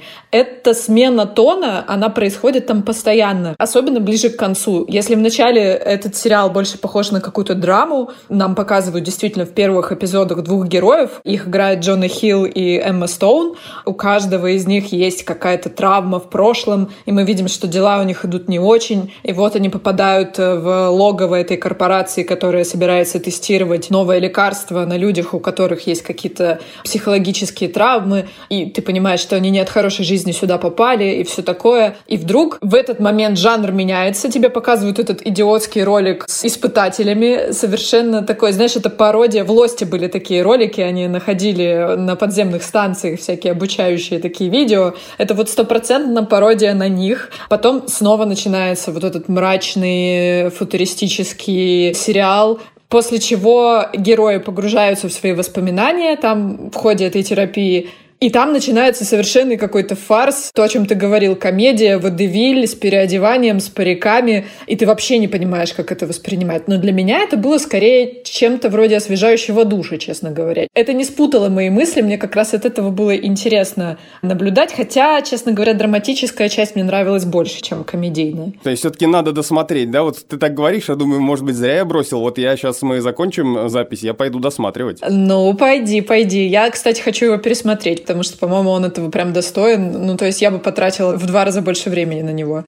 Эта 0.72 0.80
смена 0.80 1.26
тона, 1.26 1.84
она 1.86 2.08
происходит 2.08 2.66
там 2.66 2.82
постоянно, 2.82 3.54
особенно 3.58 4.00
ближе 4.00 4.30
к 4.30 4.38
концу. 4.38 4.86
Если 4.88 5.14
вначале 5.14 5.60
этот 5.60 6.16
сериал 6.16 6.48
больше 6.48 6.78
похож 6.78 7.10
на 7.10 7.20
какую-то 7.20 7.54
драму, 7.54 8.10
нам 8.30 8.54
показывают 8.54 9.04
действительно 9.04 9.44
в 9.44 9.50
первых 9.50 9.92
эпизодах 9.92 10.42
двух 10.42 10.66
героев. 10.66 11.20
Их 11.24 11.46
играет 11.46 11.80
Джона 11.80 12.08
Хилл 12.08 12.46
и 12.46 12.78
Эмма 12.78 13.06
Стоун. 13.06 13.56
У 13.84 13.92
каждого 13.92 14.46
из 14.46 14.66
них 14.66 14.92
есть 14.92 15.24
какая-то 15.24 15.68
травма 15.68 16.18
в 16.18 16.30
прошлом, 16.30 16.90
и 17.04 17.12
мы 17.12 17.24
видим, 17.24 17.48
что 17.48 17.68
дела 17.68 18.00
у 18.00 18.04
них 18.04 18.24
идут 18.24 18.48
не 18.48 18.58
очень. 18.58 19.12
И 19.24 19.32
вот 19.34 19.54
они 19.54 19.68
попадают 19.68 20.38
в 20.38 20.88
логово 20.88 21.34
этой 21.34 21.58
корпорации, 21.58 22.22
которая 22.22 22.64
собирает 22.64 23.02
пытается 23.02 23.18
тестировать 23.18 23.90
новое 23.90 24.20
лекарство 24.20 24.84
на 24.84 24.96
людях, 24.96 25.34
у 25.34 25.40
которых 25.40 25.88
есть 25.88 26.02
какие-то 26.02 26.60
психологические 26.84 27.68
травмы, 27.68 28.28
и 28.48 28.66
ты 28.66 28.80
понимаешь, 28.80 29.18
что 29.18 29.34
они 29.34 29.50
не 29.50 29.58
от 29.58 29.68
хорошей 29.68 30.04
жизни 30.04 30.30
сюда 30.30 30.58
попали, 30.62 31.16
и 31.16 31.24
все 31.24 31.42
такое. 31.42 31.96
И 32.06 32.16
вдруг 32.16 32.58
в 32.60 32.74
этот 32.74 33.00
момент 33.00 33.36
жанр 33.36 33.72
меняется, 33.72 34.30
тебе 34.30 34.48
показывают 34.48 35.00
этот 35.00 35.26
идиотский 35.26 35.82
ролик 35.82 36.24
с 36.28 36.44
испытателями, 36.44 37.52
совершенно 37.52 38.22
такой, 38.22 38.52
знаешь, 38.52 38.76
это 38.76 38.88
пародия. 38.88 39.44
В 39.44 39.50
Лосте 39.50 39.84
были 39.84 40.06
такие 40.06 40.42
ролики, 40.42 40.80
они 40.80 41.08
находили 41.08 41.96
на 41.96 42.14
подземных 42.14 42.62
станциях 42.62 43.18
всякие 43.18 43.50
обучающие 43.52 44.20
такие 44.20 44.48
видео. 44.50 44.94
Это 45.18 45.34
вот 45.34 45.50
стопроцентно 45.50 46.24
пародия 46.24 46.74
на 46.74 46.88
них. 46.88 47.30
Потом 47.48 47.88
снова 47.88 48.24
начинается 48.24 48.92
вот 48.92 49.02
этот 49.02 49.28
мрачный 49.28 50.50
футуристический 50.50 51.92
сериал, 51.94 52.60
После 52.92 53.20
чего 53.20 53.86
герои 53.94 54.36
погружаются 54.36 55.08
в 55.08 55.14
свои 55.14 55.32
воспоминания 55.32 56.14
там 56.14 56.70
в 56.70 56.74
ходе 56.74 57.06
этой 57.06 57.22
терапии, 57.22 57.88
и 58.22 58.30
там 58.30 58.52
начинается 58.52 59.04
совершенный 59.04 59.56
какой-то 59.56 59.96
фарс, 59.96 60.52
то, 60.54 60.62
о 60.62 60.68
чем 60.68 60.86
ты 60.86 60.94
говорил, 60.94 61.34
комедия, 61.34 61.98
водевиль 61.98 62.68
с 62.68 62.74
переодеванием, 62.76 63.58
с 63.58 63.68
париками, 63.68 64.46
и 64.68 64.76
ты 64.76 64.86
вообще 64.86 65.18
не 65.18 65.26
понимаешь, 65.26 65.72
как 65.72 65.90
это 65.90 66.06
воспринимать. 66.06 66.68
Но 66.68 66.78
для 66.78 66.92
меня 66.92 67.18
это 67.18 67.36
было 67.36 67.58
скорее 67.58 68.22
чем-то 68.22 68.68
вроде 68.68 68.98
освежающего 68.98 69.64
душа, 69.64 69.98
честно 69.98 70.30
говоря. 70.30 70.68
Это 70.72 70.92
не 70.92 71.02
спутало 71.04 71.48
мои 71.48 71.68
мысли, 71.68 72.00
мне 72.00 72.16
как 72.16 72.36
раз 72.36 72.54
от 72.54 72.64
этого 72.64 72.90
было 72.90 73.16
интересно 73.16 73.98
наблюдать, 74.22 74.72
хотя, 74.72 75.20
честно 75.22 75.50
говоря, 75.50 75.74
драматическая 75.74 76.48
часть 76.48 76.76
мне 76.76 76.84
нравилась 76.84 77.24
больше, 77.24 77.60
чем 77.60 77.82
комедийная. 77.82 78.52
То 78.62 78.70
есть 78.70 78.82
все-таки 78.82 79.06
надо 79.06 79.32
досмотреть, 79.32 79.90
да? 79.90 80.04
Вот 80.04 80.24
ты 80.28 80.36
так 80.36 80.54
говоришь, 80.54 80.88
я 80.88 80.94
думаю, 80.94 81.20
может 81.20 81.44
быть, 81.44 81.56
зря 81.56 81.74
я 81.78 81.84
бросил. 81.84 82.20
Вот 82.20 82.38
я 82.38 82.56
сейчас 82.56 82.82
мы 82.82 83.00
закончим 83.00 83.68
запись, 83.68 84.04
я 84.04 84.14
пойду 84.14 84.38
досматривать. 84.38 85.00
Ну, 85.08 85.54
пойди, 85.54 86.02
пойди. 86.02 86.46
Я, 86.46 86.70
кстати, 86.70 87.00
хочу 87.00 87.26
его 87.26 87.38
пересмотреть, 87.38 88.04
потому 88.12 88.24
что, 88.24 88.36
по-моему, 88.36 88.70
он 88.70 88.84
этого 88.84 89.10
прям 89.10 89.32
достоин. 89.32 90.06
Ну, 90.06 90.16
то 90.18 90.26
есть 90.26 90.42
я 90.42 90.50
бы 90.50 90.58
потратила 90.58 91.16
в 91.16 91.26
два 91.26 91.46
раза 91.46 91.62
больше 91.62 91.88
времени 91.88 92.20
на 92.20 92.30
него. 92.30 92.64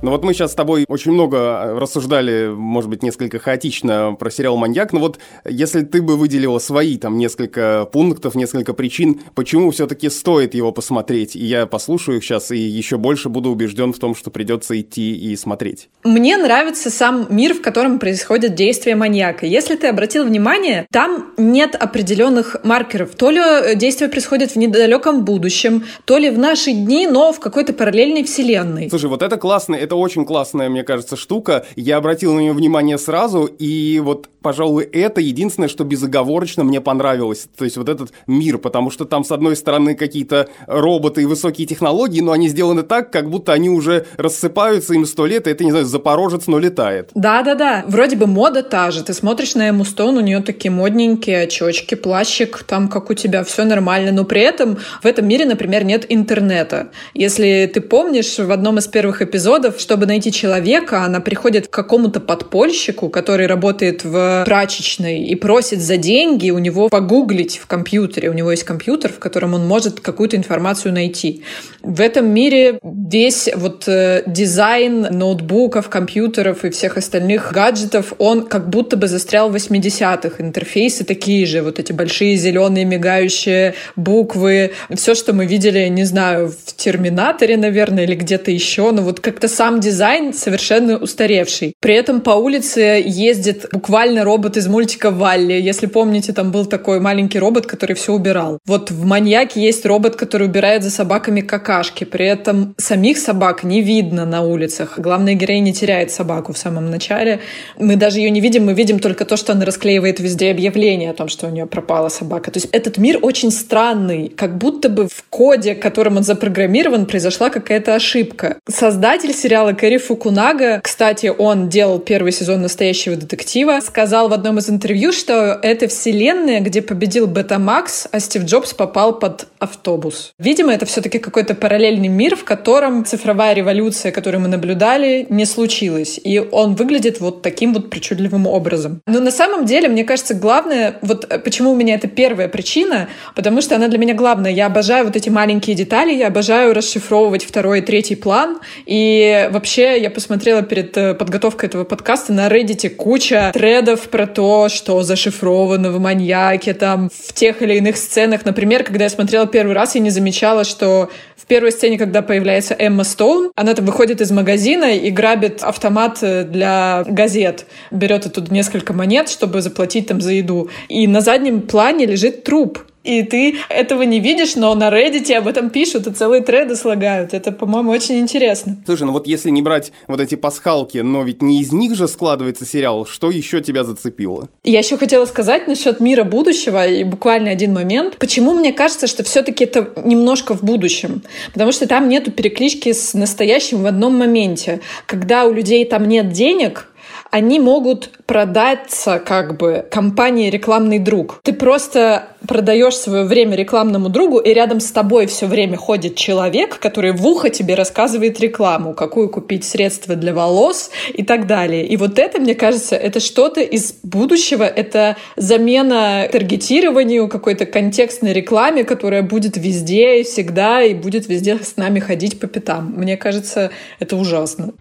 Ну 0.00 0.12
вот 0.12 0.22
мы 0.22 0.32
сейчас 0.32 0.52
с 0.52 0.54
тобой 0.54 0.84
очень 0.86 1.10
много 1.10 1.74
рассуждали, 1.76 2.48
может 2.54 2.88
быть, 2.88 3.02
несколько 3.02 3.40
хаотично 3.40 4.16
про 4.18 4.30
сериал 4.30 4.56
«Маньяк», 4.56 4.92
но 4.92 5.00
вот 5.00 5.18
если 5.44 5.82
ты 5.82 6.02
бы 6.02 6.16
выделила 6.16 6.60
свои 6.60 6.96
там 6.98 7.18
несколько 7.18 7.88
пунктов, 7.92 8.36
несколько 8.36 8.74
причин, 8.74 9.20
почему 9.34 9.72
все-таки 9.72 10.08
стоит 10.08 10.54
его 10.54 10.70
посмотреть, 10.70 11.34
и 11.34 11.44
я 11.44 11.66
послушаю 11.66 12.18
их 12.18 12.24
сейчас, 12.24 12.52
и 12.52 12.58
еще 12.58 12.96
больше 12.96 13.28
буду 13.28 13.50
убежден 13.50 13.92
в 13.92 13.98
том, 13.98 14.14
что 14.14 14.30
придется 14.30 14.80
идти 14.80 15.16
и 15.16 15.34
смотреть. 15.34 15.88
Мне 16.04 16.36
нравится 16.36 16.90
сам 16.90 17.26
мир, 17.30 17.54
в 17.54 17.60
котором 17.60 17.98
происходит 17.98 18.54
действие 18.54 18.94
маньяка. 18.94 19.46
Если 19.46 19.74
ты 19.74 19.88
обратил 19.88 20.24
внимание, 20.24 20.86
там 20.92 21.32
нет 21.36 21.74
определенных 21.74 22.56
маркеров. 22.62 23.16
То 23.16 23.30
ли 23.30 23.74
действие 23.74 24.08
происходит 24.08 24.52
в 24.52 24.56
недалеком 24.56 25.24
будущем, 25.24 25.84
то 26.04 26.18
ли 26.18 26.30
в 26.30 26.38
наши 26.38 26.70
дни, 26.70 27.08
но 27.08 27.32
в 27.32 27.40
какой-то 27.40 27.72
параллельной 27.72 28.22
вселенной. 28.22 28.88
Слушай, 28.90 29.08
вот 29.08 29.22
это 29.22 29.36
классно, 29.36 29.74
это 29.88 29.96
очень 29.96 30.26
классная, 30.26 30.68
мне 30.68 30.84
кажется, 30.84 31.16
штука. 31.16 31.64
Я 31.74 31.96
обратил 31.96 32.34
на 32.34 32.40
нее 32.40 32.52
внимание 32.52 32.98
сразу, 32.98 33.46
и 33.46 34.00
вот, 34.00 34.28
пожалуй, 34.42 34.84
это 34.84 35.20
единственное, 35.20 35.68
что 35.68 35.84
безоговорочно 35.84 36.64
мне 36.64 36.80
понравилось. 36.80 37.48
То 37.56 37.64
есть 37.64 37.76
вот 37.76 37.88
этот 37.88 38.12
мир, 38.26 38.58
потому 38.58 38.90
что 38.90 39.04
там, 39.04 39.24
с 39.24 39.32
одной 39.32 39.56
стороны, 39.56 39.94
какие-то 39.94 40.48
роботы 40.66 41.22
и 41.22 41.24
высокие 41.24 41.66
технологии, 41.66 42.20
но 42.20 42.32
они 42.32 42.48
сделаны 42.48 42.82
так, 42.82 43.10
как 43.10 43.28
будто 43.30 43.52
они 43.52 43.70
уже 43.70 44.06
рассыпаются 44.16 44.94
им 44.94 45.06
сто 45.06 45.26
лет, 45.26 45.46
и 45.46 45.50
это, 45.50 45.64
не 45.64 45.70
знаю, 45.70 45.86
Запорожец, 45.86 46.46
но 46.46 46.58
летает. 46.58 47.10
Да-да-да. 47.14 47.84
Вроде 47.86 48.16
бы 48.16 48.26
мода 48.26 48.62
та 48.62 48.90
же. 48.90 49.02
Ты 49.02 49.14
смотришь 49.14 49.54
на 49.54 49.70
Эму 49.70 49.84
Стоун, 49.84 50.16
у 50.16 50.20
нее 50.20 50.40
такие 50.40 50.70
модненькие 50.70 51.42
очечки, 51.42 51.94
плащик, 51.94 52.62
там, 52.64 52.88
как 52.88 53.10
у 53.10 53.14
тебя, 53.14 53.44
все 53.44 53.64
нормально. 53.64 54.12
Но 54.12 54.24
при 54.24 54.42
этом 54.42 54.78
в 55.02 55.06
этом 55.06 55.26
мире, 55.26 55.44
например, 55.44 55.84
нет 55.84 56.06
интернета. 56.08 56.90
Если 57.14 57.70
ты 57.72 57.80
помнишь, 57.80 58.38
в 58.38 58.50
одном 58.50 58.78
из 58.78 58.86
первых 58.86 59.22
эпизодов 59.22 59.78
чтобы 59.88 60.06
найти 60.06 60.30
человека, 60.32 61.04
она 61.04 61.20
приходит 61.20 61.68
к 61.68 61.70
какому-то 61.70 62.20
подпольщику, 62.20 63.08
который 63.08 63.46
работает 63.46 64.04
в 64.04 64.37
в 64.42 64.44
прачечной 64.44 65.24
и 65.24 65.34
просит 65.34 65.80
за 65.80 65.96
деньги 65.96 66.50
у 66.50 66.58
него 66.58 66.88
погуглить 66.88 67.58
в 67.58 67.66
компьютере. 67.66 68.30
У 68.30 68.32
него 68.32 68.50
есть 68.50 68.64
компьютер, 68.64 69.12
в 69.12 69.18
котором 69.18 69.54
он 69.54 69.66
может 69.66 70.00
какую-то 70.00 70.36
информацию 70.36 70.92
найти. 70.92 71.42
В 71.82 72.00
этом 72.00 72.28
мире 72.28 72.78
весь 72.82 73.48
вот 73.54 73.84
э, 73.86 74.22
дизайн 74.26 75.02
ноутбуков, 75.10 75.88
компьютеров 75.88 76.64
и 76.64 76.70
всех 76.70 76.96
остальных 76.96 77.52
гаджетов, 77.52 78.12
он 78.18 78.46
как 78.46 78.68
будто 78.68 78.96
бы 78.96 79.08
застрял 79.08 79.50
в 79.50 79.56
80-х. 79.56 80.42
Интерфейсы 80.42 81.04
такие 81.04 81.46
же, 81.46 81.62
вот 81.62 81.78
эти 81.78 81.92
большие 81.92 82.36
зеленые 82.36 82.84
мигающие 82.84 83.74
буквы. 83.96 84.72
Все, 84.94 85.14
что 85.14 85.32
мы 85.32 85.46
видели, 85.46 85.88
не 85.88 86.04
знаю, 86.04 86.48
в 86.48 86.76
Терминаторе, 86.76 87.56
наверное, 87.56 88.04
или 88.04 88.14
где-то 88.14 88.50
еще, 88.50 88.90
но 88.92 89.02
вот 89.02 89.20
как-то 89.20 89.48
сам 89.48 89.80
дизайн 89.80 90.32
совершенно 90.32 90.96
устаревший. 90.96 91.74
При 91.80 91.94
этом 91.94 92.20
по 92.20 92.30
улице 92.30 93.02
ездит 93.04 93.66
буквально 93.72 94.17
робот 94.22 94.56
из 94.56 94.66
мультика 94.66 95.10
Валли. 95.10 95.52
Если 95.52 95.86
помните, 95.86 96.32
там 96.32 96.50
был 96.50 96.66
такой 96.66 97.00
маленький 97.00 97.38
робот, 97.38 97.66
который 97.66 97.94
все 97.94 98.12
убирал. 98.12 98.58
Вот 98.66 98.90
в 98.90 99.04
«Маньяке» 99.04 99.60
есть 99.60 99.86
робот, 99.86 100.16
который 100.16 100.46
убирает 100.46 100.82
за 100.82 100.90
собаками 100.90 101.40
какашки. 101.40 102.04
При 102.04 102.26
этом 102.26 102.74
самих 102.76 103.18
собак 103.18 103.64
не 103.64 103.82
видно 103.82 104.26
на 104.26 104.42
улицах. 104.42 104.98
Главная 104.98 105.34
героиня 105.34 105.72
теряет 105.72 106.10
собаку 106.10 106.52
в 106.52 106.58
самом 106.58 106.90
начале. 106.90 107.40
Мы 107.78 107.96
даже 107.96 108.18
ее 108.18 108.30
не 108.30 108.40
видим, 108.40 108.66
мы 108.66 108.74
видим 108.74 108.98
только 108.98 109.24
то, 109.24 109.36
что 109.36 109.52
она 109.52 109.64
расклеивает 109.64 110.20
везде 110.20 110.50
объявление 110.50 111.10
о 111.10 111.14
том, 111.14 111.28
что 111.28 111.46
у 111.46 111.50
нее 111.50 111.66
пропала 111.66 112.08
собака. 112.08 112.50
То 112.50 112.58
есть 112.58 112.68
этот 112.72 112.98
мир 112.98 113.18
очень 113.22 113.50
странный, 113.50 114.28
как 114.28 114.58
будто 114.58 114.88
бы 114.88 115.08
в 115.08 115.24
коде, 115.30 115.74
которым 115.74 116.16
он 116.16 116.22
запрограммирован, 116.22 117.06
произошла 117.06 117.50
какая-то 117.50 117.94
ошибка. 117.94 118.56
Создатель 118.68 119.32
сериала 119.32 119.72
Кэрри 119.72 119.98
Фукунага, 119.98 120.80
кстати, 120.82 121.32
он 121.36 121.68
делал 121.68 121.98
первый 121.98 122.32
сезон 122.32 122.62
«Настоящего 122.62 123.16
детектива», 123.16 123.80
сказал 123.80 124.07
в 124.08 124.32
одном 124.32 124.58
из 124.58 124.70
интервью, 124.70 125.12
что 125.12 125.58
это 125.62 125.86
вселенная, 125.88 126.60
где 126.60 126.82
победил 126.82 127.26
Бета-Макс, 127.26 128.08
а 128.10 128.20
Стив 128.20 128.44
Джобс 128.44 128.72
попал 128.72 129.18
под 129.18 129.48
автобус. 129.58 130.32
Видимо, 130.38 130.72
это 130.72 130.86
все-таки 130.86 131.18
какой-то 131.18 131.54
параллельный 131.54 132.08
мир, 132.08 132.36
в 132.36 132.44
котором 132.44 133.04
цифровая 133.04 133.54
революция, 133.54 134.12
которую 134.12 134.40
мы 134.42 134.48
наблюдали, 134.48 135.26
не 135.28 135.44
случилась. 135.44 136.18
И 136.22 136.38
он 136.38 136.74
выглядит 136.74 137.20
вот 137.20 137.42
таким 137.42 137.74
вот 137.74 137.90
причудливым 137.90 138.46
образом. 138.46 139.00
Но 139.06 139.20
на 139.20 139.30
самом 139.30 139.66
деле, 139.66 139.88
мне 139.88 140.04
кажется, 140.04 140.34
главное, 140.34 140.96
вот 141.02 141.28
почему 141.44 141.72
у 141.72 141.76
меня 141.76 141.94
это 141.94 142.08
первая 142.08 142.48
причина, 142.48 143.08
потому 143.34 143.60
что 143.60 143.76
она 143.76 143.88
для 143.88 143.98
меня 143.98 144.14
главная. 144.14 144.50
Я 144.50 144.66
обожаю 144.66 145.04
вот 145.04 145.16
эти 145.16 145.28
маленькие 145.28 145.76
детали, 145.76 146.14
я 146.14 146.28
обожаю 146.28 146.74
расшифровывать 146.74 147.44
второй 147.44 147.80
и 147.80 147.82
третий 147.82 148.16
план. 148.16 148.58
И 148.86 149.48
вообще 149.50 150.00
я 150.00 150.10
посмотрела 150.10 150.62
перед 150.62 150.96
э, 150.96 151.14
подготовкой 151.14 151.68
этого 151.68 151.84
подкаста 151.84 152.32
на 152.32 152.48
Reddit 152.48 152.90
куча 152.90 153.50
тредов 153.52 153.97
про 154.02 154.26
то, 154.26 154.68
что 154.68 155.02
зашифровано 155.02 155.90
в 155.90 156.00
маньяке, 156.00 156.74
там, 156.74 157.10
в 157.10 157.32
тех 157.32 157.62
или 157.62 157.74
иных 157.74 157.96
сценах. 157.96 158.44
Например, 158.44 158.84
когда 158.84 159.04
я 159.04 159.10
смотрела 159.10 159.46
первый 159.46 159.74
раз, 159.74 159.94
я 159.94 160.00
не 160.00 160.10
замечала, 160.10 160.64
что 160.64 161.10
в 161.36 161.46
первой 161.46 161.72
сцене, 161.72 161.98
когда 161.98 162.22
появляется 162.22 162.74
Эмма 162.78 163.04
Стоун, 163.04 163.50
она 163.54 163.74
там 163.74 163.84
выходит 163.84 164.20
из 164.20 164.30
магазина 164.30 164.96
и 164.96 165.10
грабит 165.10 165.62
автомат 165.62 166.18
э, 166.22 166.44
для 166.44 167.04
газет. 167.08 167.66
Берет 167.90 168.26
оттуда 168.26 168.52
несколько 168.52 168.92
монет, 168.92 169.28
чтобы 169.28 169.62
заплатить 169.62 170.08
там 170.08 170.20
за 170.20 170.32
еду. 170.32 170.68
И 170.88 171.06
на 171.06 171.20
заднем 171.20 171.62
плане 171.62 172.06
лежит 172.06 172.44
труп 172.44 172.80
и 173.04 173.22
ты 173.22 173.56
этого 173.68 174.02
не 174.02 174.20
видишь, 174.20 174.56
но 174.56 174.74
на 174.74 174.90
Reddit 174.90 175.32
об 175.34 175.48
этом 175.48 175.70
пишут 175.70 176.06
и 176.06 176.12
целые 176.12 176.42
треды 176.42 176.76
слагают. 176.76 177.34
Это, 177.34 177.52
по-моему, 177.52 177.90
очень 177.90 178.18
интересно. 178.18 178.76
Слушай, 178.84 179.04
ну 179.04 179.12
вот 179.12 179.26
если 179.26 179.50
не 179.50 179.62
брать 179.62 179.92
вот 180.06 180.20
эти 180.20 180.34
пасхалки, 180.34 180.98
но 180.98 181.22
ведь 181.22 181.42
не 181.42 181.60
из 181.60 181.72
них 181.72 181.94
же 181.94 182.08
складывается 182.08 182.64
сериал, 182.64 183.06
что 183.06 183.30
еще 183.30 183.60
тебя 183.60 183.84
зацепило? 183.84 184.48
Я 184.64 184.80
еще 184.80 184.96
хотела 184.96 185.26
сказать 185.26 185.66
насчет 185.68 186.00
мира 186.00 186.24
будущего, 186.24 186.86
и 186.86 187.04
буквально 187.04 187.50
один 187.50 187.72
момент. 187.72 188.16
Почему 188.18 188.54
мне 188.54 188.72
кажется, 188.72 189.06
что 189.06 189.22
все-таки 189.22 189.64
это 189.64 189.90
немножко 190.04 190.54
в 190.54 190.62
будущем? 190.62 191.22
Потому 191.52 191.72
что 191.72 191.86
там 191.86 192.08
нету 192.08 192.30
переклички 192.30 192.92
с 192.92 193.14
настоящим 193.14 193.82
в 193.82 193.86
одном 193.86 194.18
моменте. 194.18 194.80
Когда 195.06 195.44
у 195.44 195.52
людей 195.52 195.84
там 195.84 196.06
нет 196.08 196.32
денег, 196.32 196.87
они 197.30 197.60
могут 197.60 198.10
продаться 198.26 199.18
как 199.18 199.56
бы 199.56 199.84
компании 199.90 200.50
«Рекламный 200.50 200.98
друг». 200.98 201.40
Ты 201.42 201.52
просто 201.52 202.28
продаешь 202.46 202.96
свое 202.96 203.24
время 203.24 203.56
рекламному 203.56 204.08
другу, 204.08 204.38
и 204.38 204.52
рядом 204.54 204.80
с 204.80 204.90
тобой 204.90 205.26
все 205.26 205.46
время 205.46 205.76
ходит 205.76 206.16
человек, 206.16 206.78
который 206.78 207.12
в 207.12 207.26
ухо 207.26 207.50
тебе 207.50 207.74
рассказывает 207.74 208.40
рекламу, 208.40 208.94
какую 208.94 209.28
купить 209.28 209.64
средства 209.64 210.14
для 210.14 210.32
волос 210.32 210.90
и 211.12 211.24
так 211.24 211.46
далее. 211.46 211.86
И 211.86 211.96
вот 211.96 212.18
это, 212.18 212.40
мне 212.40 212.54
кажется, 212.54 212.96
это 212.96 213.20
что-то 213.20 213.60
из 213.60 213.94
будущего, 214.02 214.64
это 214.64 215.16
замена 215.36 216.28
таргетированию, 216.30 217.28
какой-то 217.28 217.66
контекстной 217.66 218.32
рекламе, 218.32 218.84
которая 218.84 219.22
будет 219.22 219.56
везде 219.56 220.20
и 220.20 220.24
всегда, 220.24 220.82
и 220.82 220.94
будет 220.94 221.28
везде 221.28 221.58
с 221.58 221.76
нами 221.76 221.98
ходить 221.98 222.38
по 222.40 222.46
пятам. 222.46 222.94
Мне 222.96 223.16
кажется, 223.16 223.70
это 223.98 224.16
ужасно. 224.16 224.72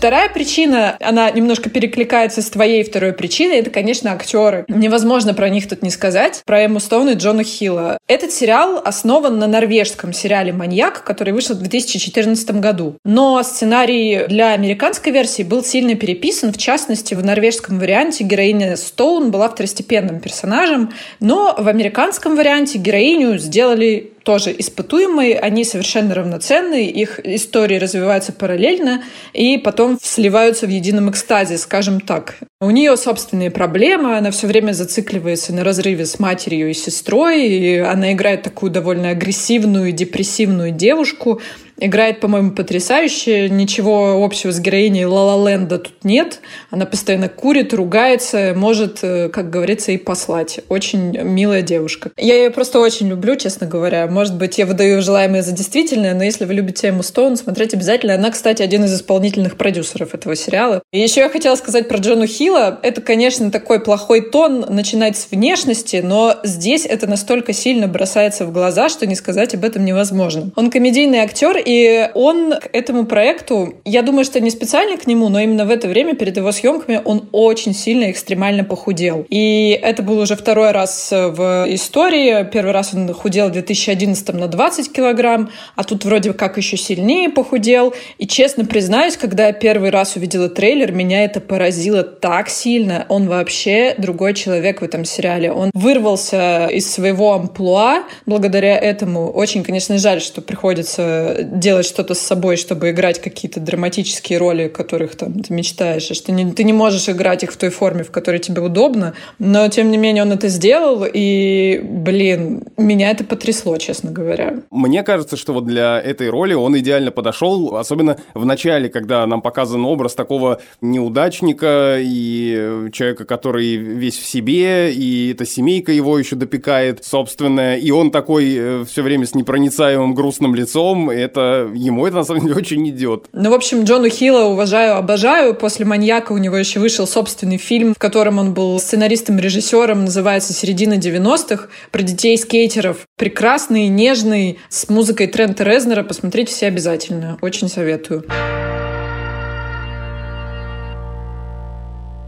Вторая 0.00 0.30
причина, 0.30 0.96
она 0.98 1.30
немножко 1.30 1.68
перекликается 1.68 2.40
с 2.40 2.48
твоей 2.48 2.84
второй 2.84 3.12
причиной, 3.12 3.58
это, 3.58 3.68
конечно, 3.68 4.10
актеры. 4.12 4.64
Невозможно 4.66 5.34
про 5.34 5.50
них 5.50 5.68
тут 5.68 5.82
не 5.82 5.90
сказать. 5.90 6.40
Про 6.46 6.62
Эмму 6.62 6.80
Стоун 6.80 7.10
и 7.10 7.16
Джона 7.16 7.44
Хилла. 7.44 7.98
Этот 8.08 8.32
сериал 8.32 8.80
основан 8.82 9.38
на 9.38 9.46
норвежском 9.46 10.14
сериале 10.14 10.54
«Маньяк», 10.54 11.04
который 11.04 11.34
вышел 11.34 11.54
в 11.54 11.58
2014 11.58 12.50
году. 12.52 12.96
Но 13.04 13.42
сценарий 13.42 14.24
для 14.26 14.54
американской 14.54 15.12
версии 15.12 15.42
был 15.42 15.62
сильно 15.62 15.94
переписан. 15.96 16.54
В 16.54 16.56
частности, 16.56 17.12
в 17.12 17.22
норвежском 17.22 17.78
варианте 17.78 18.24
героиня 18.24 18.78
Стоун 18.78 19.30
была 19.30 19.50
второстепенным 19.50 20.20
персонажем, 20.20 20.94
но 21.20 21.54
в 21.58 21.68
американском 21.68 22.36
варианте 22.36 22.78
героиню 22.78 23.36
сделали 23.36 24.14
тоже 24.30 24.54
испытуемые, 24.56 25.40
они 25.40 25.64
совершенно 25.64 26.14
равноценны, 26.14 26.86
их 26.86 27.18
истории 27.24 27.78
развиваются 27.78 28.32
параллельно 28.32 29.02
и 29.32 29.58
потом 29.58 29.98
сливаются 30.00 30.68
в 30.68 30.70
едином 30.70 31.10
экстазе, 31.10 31.58
скажем 31.58 32.00
так. 32.00 32.36
У 32.60 32.70
нее 32.70 32.96
собственные 32.96 33.50
проблемы, 33.50 34.16
она 34.16 34.30
все 34.30 34.46
время 34.46 34.70
зацикливается 34.70 35.52
на 35.52 35.64
разрыве 35.64 36.06
с 36.06 36.20
матерью 36.20 36.70
и 36.70 36.74
сестрой, 36.74 37.44
и 37.44 37.78
она 37.78 38.12
играет 38.12 38.44
такую 38.44 38.70
довольно 38.70 39.08
агрессивную, 39.08 39.90
депрессивную 39.90 40.70
девушку, 40.70 41.40
Играет, 41.80 42.20
по-моему, 42.20 42.52
потрясающе. 42.52 43.48
Ничего 43.48 44.22
общего 44.22 44.52
с 44.52 44.60
героиней 44.60 45.06
Ла 45.06 45.50
Ленда 45.50 45.78
тут 45.78 46.04
нет. 46.04 46.40
Она 46.70 46.84
постоянно 46.84 47.28
курит, 47.28 47.72
ругается, 47.72 48.52
может, 48.54 48.98
э, 49.02 49.28
как 49.30 49.50
говорится, 49.50 49.92
и 49.92 49.96
послать. 49.96 50.60
Очень 50.68 51.18
милая 51.22 51.62
девушка. 51.62 52.10
Я 52.16 52.36
ее 52.36 52.50
просто 52.50 52.80
очень 52.80 53.08
люблю, 53.08 53.36
честно 53.36 53.66
говоря. 53.66 54.06
Может 54.06 54.36
быть, 54.36 54.58
я 54.58 54.66
выдаю 54.66 55.00
желаемое 55.00 55.42
за 55.42 55.52
действительное, 55.52 56.14
но 56.14 56.22
если 56.22 56.44
вы 56.44 56.54
любите 56.54 56.88
Эмму 56.88 57.02
Стоун, 57.02 57.36
смотрите 57.36 57.76
обязательно. 57.76 58.14
Она, 58.14 58.30
кстати, 58.30 58.62
один 58.62 58.84
из 58.84 58.94
исполнительных 58.94 59.56
продюсеров 59.56 60.14
этого 60.14 60.36
сериала. 60.36 60.82
И 60.92 61.00
еще 61.00 61.20
я 61.20 61.28
хотела 61.30 61.54
сказать 61.54 61.88
про 61.88 61.98
Джону 61.98 62.26
Хилла. 62.26 62.78
Это, 62.82 63.00
конечно, 63.00 63.50
такой 63.50 63.80
плохой 63.80 64.20
тон 64.20 64.66
начинать 64.68 65.16
с 65.16 65.30
внешности, 65.30 66.02
но 66.04 66.36
здесь 66.44 66.84
это 66.84 67.06
настолько 67.06 67.52
сильно 67.52 67.88
бросается 67.88 68.44
в 68.44 68.52
глаза, 68.52 68.88
что 68.88 69.06
не 69.06 69.14
сказать 69.14 69.54
об 69.54 69.64
этом 69.64 69.84
невозможно. 69.84 70.50
Он 70.56 70.70
комедийный 70.70 71.20
актер, 71.20 71.56
и 71.70 72.10
он 72.14 72.54
к 72.58 72.68
этому 72.72 73.06
проекту, 73.06 73.74
я 73.84 74.02
думаю, 74.02 74.24
что 74.24 74.40
не 74.40 74.50
специально 74.50 74.96
к 74.96 75.06
нему, 75.06 75.28
но 75.28 75.38
именно 75.38 75.64
в 75.64 75.70
это 75.70 75.86
время 75.86 76.16
перед 76.16 76.36
его 76.36 76.50
съемками 76.50 77.00
он 77.04 77.28
очень 77.30 77.74
сильно 77.74 78.10
экстремально 78.10 78.64
похудел. 78.64 79.24
И 79.28 79.78
это 79.80 80.02
был 80.02 80.18
уже 80.18 80.34
второй 80.34 80.72
раз 80.72 81.10
в 81.12 81.66
истории. 81.68 82.42
Первый 82.52 82.72
раз 82.72 82.92
он 82.92 83.12
худел 83.14 83.50
в 83.50 83.52
2011 83.52 84.32
на 84.34 84.48
20 84.48 84.92
килограмм, 84.92 85.50
а 85.76 85.84
тут 85.84 86.04
вроде 86.04 86.32
как 86.32 86.56
еще 86.56 86.76
сильнее 86.76 87.28
похудел. 87.28 87.94
И 88.18 88.26
честно 88.26 88.64
признаюсь, 88.64 89.16
когда 89.16 89.46
я 89.46 89.52
первый 89.52 89.90
раз 89.90 90.16
увидела 90.16 90.48
трейлер, 90.48 90.90
меня 90.90 91.24
это 91.24 91.40
поразило 91.40 92.02
так 92.02 92.48
сильно. 92.48 93.06
Он 93.08 93.28
вообще 93.28 93.94
другой 93.96 94.34
человек 94.34 94.80
в 94.80 94.84
этом 94.84 95.04
сериале. 95.04 95.52
Он 95.52 95.70
вырвался 95.72 96.66
из 96.66 96.90
своего 96.90 97.32
амплуа 97.34 98.02
благодаря 98.26 98.76
этому. 98.76 99.30
Очень, 99.30 99.62
конечно, 99.62 99.98
жаль, 99.98 100.20
что 100.20 100.40
приходится 100.42 101.36
делать 101.60 101.86
что-то 101.86 102.14
с 102.14 102.20
собой, 102.20 102.56
чтобы 102.56 102.90
играть 102.90 103.20
какие-то 103.20 103.60
драматические 103.60 104.38
роли, 104.38 104.68
которых 104.68 105.16
там 105.16 105.42
ты 105.42 105.52
мечтаешь, 105.52 106.02
что 106.02 106.32
не, 106.32 106.52
ты 106.52 106.64
не 106.64 106.72
можешь 106.72 107.08
играть 107.08 107.42
их 107.42 107.52
в 107.52 107.56
той 107.56 107.70
форме, 107.70 108.02
в 108.02 108.10
которой 108.10 108.38
тебе 108.38 108.60
удобно, 108.62 109.14
но 109.38 109.68
тем 109.68 109.90
не 109.90 109.98
менее 109.98 110.24
он 110.24 110.32
это 110.32 110.48
сделал, 110.48 111.04
и, 111.10 111.80
блин, 111.82 112.64
меня 112.76 113.10
это 113.10 113.24
потрясло, 113.24 113.76
честно 113.76 114.10
говоря. 114.10 114.60
Мне 114.70 115.02
кажется, 115.02 115.36
что 115.36 115.52
вот 115.52 115.66
для 115.66 116.00
этой 116.00 116.30
роли 116.30 116.54
он 116.54 116.78
идеально 116.78 117.10
подошел, 117.10 117.76
особенно 117.76 118.16
в 118.34 118.44
начале, 118.44 118.88
когда 118.88 119.26
нам 119.26 119.42
показан 119.42 119.84
образ 119.84 120.14
такого 120.14 120.60
неудачника 120.80 121.98
и 122.00 122.20
и 122.20 122.90
человека, 122.92 123.24
который 123.24 123.76
весь 123.76 124.18
в 124.18 124.26
себе, 124.26 124.92
и 124.92 125.32
эта 125.32 125.44
семейка 125.44 125.92
его 125.92 126.18
еще 126.18 126.36
допекает 126.36 127.04
собственная, 127.04 127.76
и 127.76 127.90
он 127.90 128.10
такой 128.10 128.54
э, 128.56 128.84
все 128.84 129.02
время 129.02 129.26
с 129.26 129.34
непроницаемым 129.34 130.14
грустным 130.14 130.54
лицом, 130.54 131.10
это 131.10 131.49
ему 131.74 132.06
это 132.06 132.16
на 132.16 132.24
самом 132.24 132.42
деле 132.42 132.54
очень 132.56 132.88
идет. 132.88 133.26
Ну, 133.32 133.50
в 133.50 133.54
общем, 133.54 133.84
Джону 133.84 134.08
Хилла 134.08 134.44
уважаю, 134.44 134.96
обожаю. 134.96 135.54
После 135.54 135.84
«Маньяка» 135.84 136.32
у 136.32 136.38
него 136.38 136.56
еще 136.56 136.80
вышел 136.80 137.06
собственный 137.06 137.58
фильм, 137.58 137.94
в 137.94 137.98
котором 137.98 138.38
он 138.38 138.54
был 138.54 138.78
сценаристом-режиссером, 138.78 140.04
называется 140.04 140.52
«Середина 140.52 140.94
90-х», 140.94 141.68
про 141.90 142.02
детей-скейтеров. 142.02 142.98
Прекрасный, 143.16 143.88
нежный, 143.88 144.58
с 144.68 144.88
музыкой 144.88 145.26
Трента 145.26 145.64
Резнера. 145.64 146.02
Посмотрите 146.02 146.52
все 146.52 146.66
обязательно. 146.66 147.38
Очень 147.40 147.68
советую. 147.68 148.24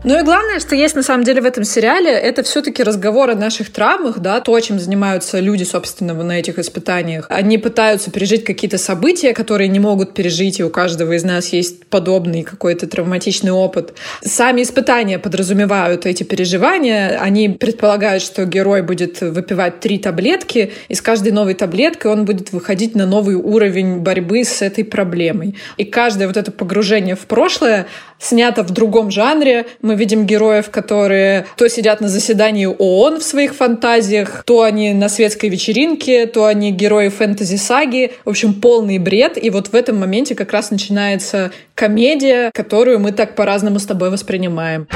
Ну 0.05 0.19
и 0.19 0.25
главное, 0.25 0.59
что 0.59 0.75
есть 0.75 0.97
на 0.97 1.05
самом 1.05 1.23
деле 1.23 1.41
в 1.41 1.45
этом 1.45 1.63
сериале, 1.63 2.11
это 2.11 2.43
все-таки 2.43 2.83
разговор 2.83 3.31
о 3.31 3.37
наших 3.37 3.73
травмах, 3.73 4.19
да, 4.19 4.41
то, 4.41 4.59
чем 4.59 4.81
занимаются 4.81 5.39
люди, 5.39 5.63
собственно, 5.63 6.13
на 6.15 6.41
этих 6.41 6.59
испытаниях. 6.59 7.27
Они 7.29 7.57
пытаются 7.57 8.11
пережить 8.11 8.43
какие-то 8.45 8.79
события, 8.79 9.33
которые 9.33 9.69
не 9.69 9.79
могут 9.79 10.13
пережить, 10.13 10.59
и 10.59 10.65
у 10.65 10.71
каждого 10.71 11.13
из 11.13 11.23
нас 11.23 11.51
есть 11.51 11.87
подобный 11.87 12.43
какой-то 12.43 12.89
травматичный 12.89 13.53
опыт. 13.53 13.95
Сами 14.25 14.63
испытания 14.63 15.21
подразумевают 15.21 16.05
эти 16.05 16.25
переживания. 16.25 17.21
Они 17.21 17.49
предполагают, 17.49 18.25
что 18.25 18.45
герой 18.45 18.83
будет 18.83 19.21
выпивать 19.21 19.79
три 19.79 19.99
таблетки, 19.99 20.73
и 20.89 20.97
с 20.97 21.01
каждой 21.01 21.31
новой 21.31 21.55
таблеткой 21.55 22.11
он 22.11 22.25
будет 22.25 22.51
выходить 22.51 22.97
на 22.97 23.07
новый 23.07 23.37
уровень 23.37 23.99
борьбы 23.99 24.43
с 24.43 24.63
этой 24.63 24.85
проблемой. 24.85 25.55
И 25.77 25.85
каждое 25.85 26.27
вот 26.27 26.37
это 26.37 26.51
погружение 26.51 27.15
в 27.15 27.27
прошлое 27.27 27.87
снято 28.23 28.63
в 28.63 28.71
другом 28.71 29.11
жанре. 29.11 29.67
Мы 29.83 29.97
видим 29.97 30.25
героев, 30.25 30.71
которые 30.71 31.47
то 31.57 31.69
сидят 31.69 32.01
на 32.01 32.09
заседании 32.09 32.67
ООН 32.67 33.21
в 33.21 33.23
своих 33.23 33.55
фантазиях, 33.55 34.45
то 34.47 34.63
они 34.63 34.95
на 34.95 35.09
светской 35.09 35.51
вечеринке, 35.51 36.27
то 36.27 36.47
они 36.47 36.71
герои 36.71 37.09
фэнтези-саги. 37.09 38.13
В 38.25 38.31
общем, 38.31 38.55
полный 38.55 38.99
бред. 38.99 39.43
И 39.43 39.51
вот 39.51 39.69
в 39.69 39.75
этом 39.75 39.99
моменте 39.99 40.35
как 40.35 40.53
раз 40.53 40.71
начинается 40.71 41.51
комедия, 41.75 42.51
которую 42.55 43.01
мы 43.01 43.13
так 43.13 43.35
по-разному 43.35 43.79
с 43.79 43.87
тобой 43.87 44.11
воспринимаем. 44.11 44.87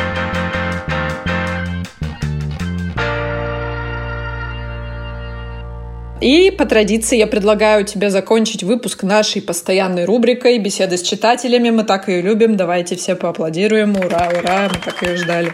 И 6.21 6.51
по 6.51 6.65
традиции 6.65 7.19
я 7.19 7.27
предлагаю 7.27 7.85
тебе 7.85 8.09
закончить 8.09 8.63
выпуск 8.63 9.03
нашей 9.03 9.43
постоянной 9.43 10.07
рубрикой 10.07 10.59
«Беседы 10.59 10.97
с 10.97 11.03
читателями». 11.03 11.69
Мы 11.69 11.85
так 11.85 12.09
ее 12.09 12.23
любим. 12.23 12.57
Давайте 12.57 12.97
все 12.97 13.17
поаплодируем. 13.17 13.95
Ура, 13.97 14.31
ура, 14.33 14.71
мы 14.73 14.81
так 14.83 15.03
ее 15.03 15.17
ждали. 15.17 15.53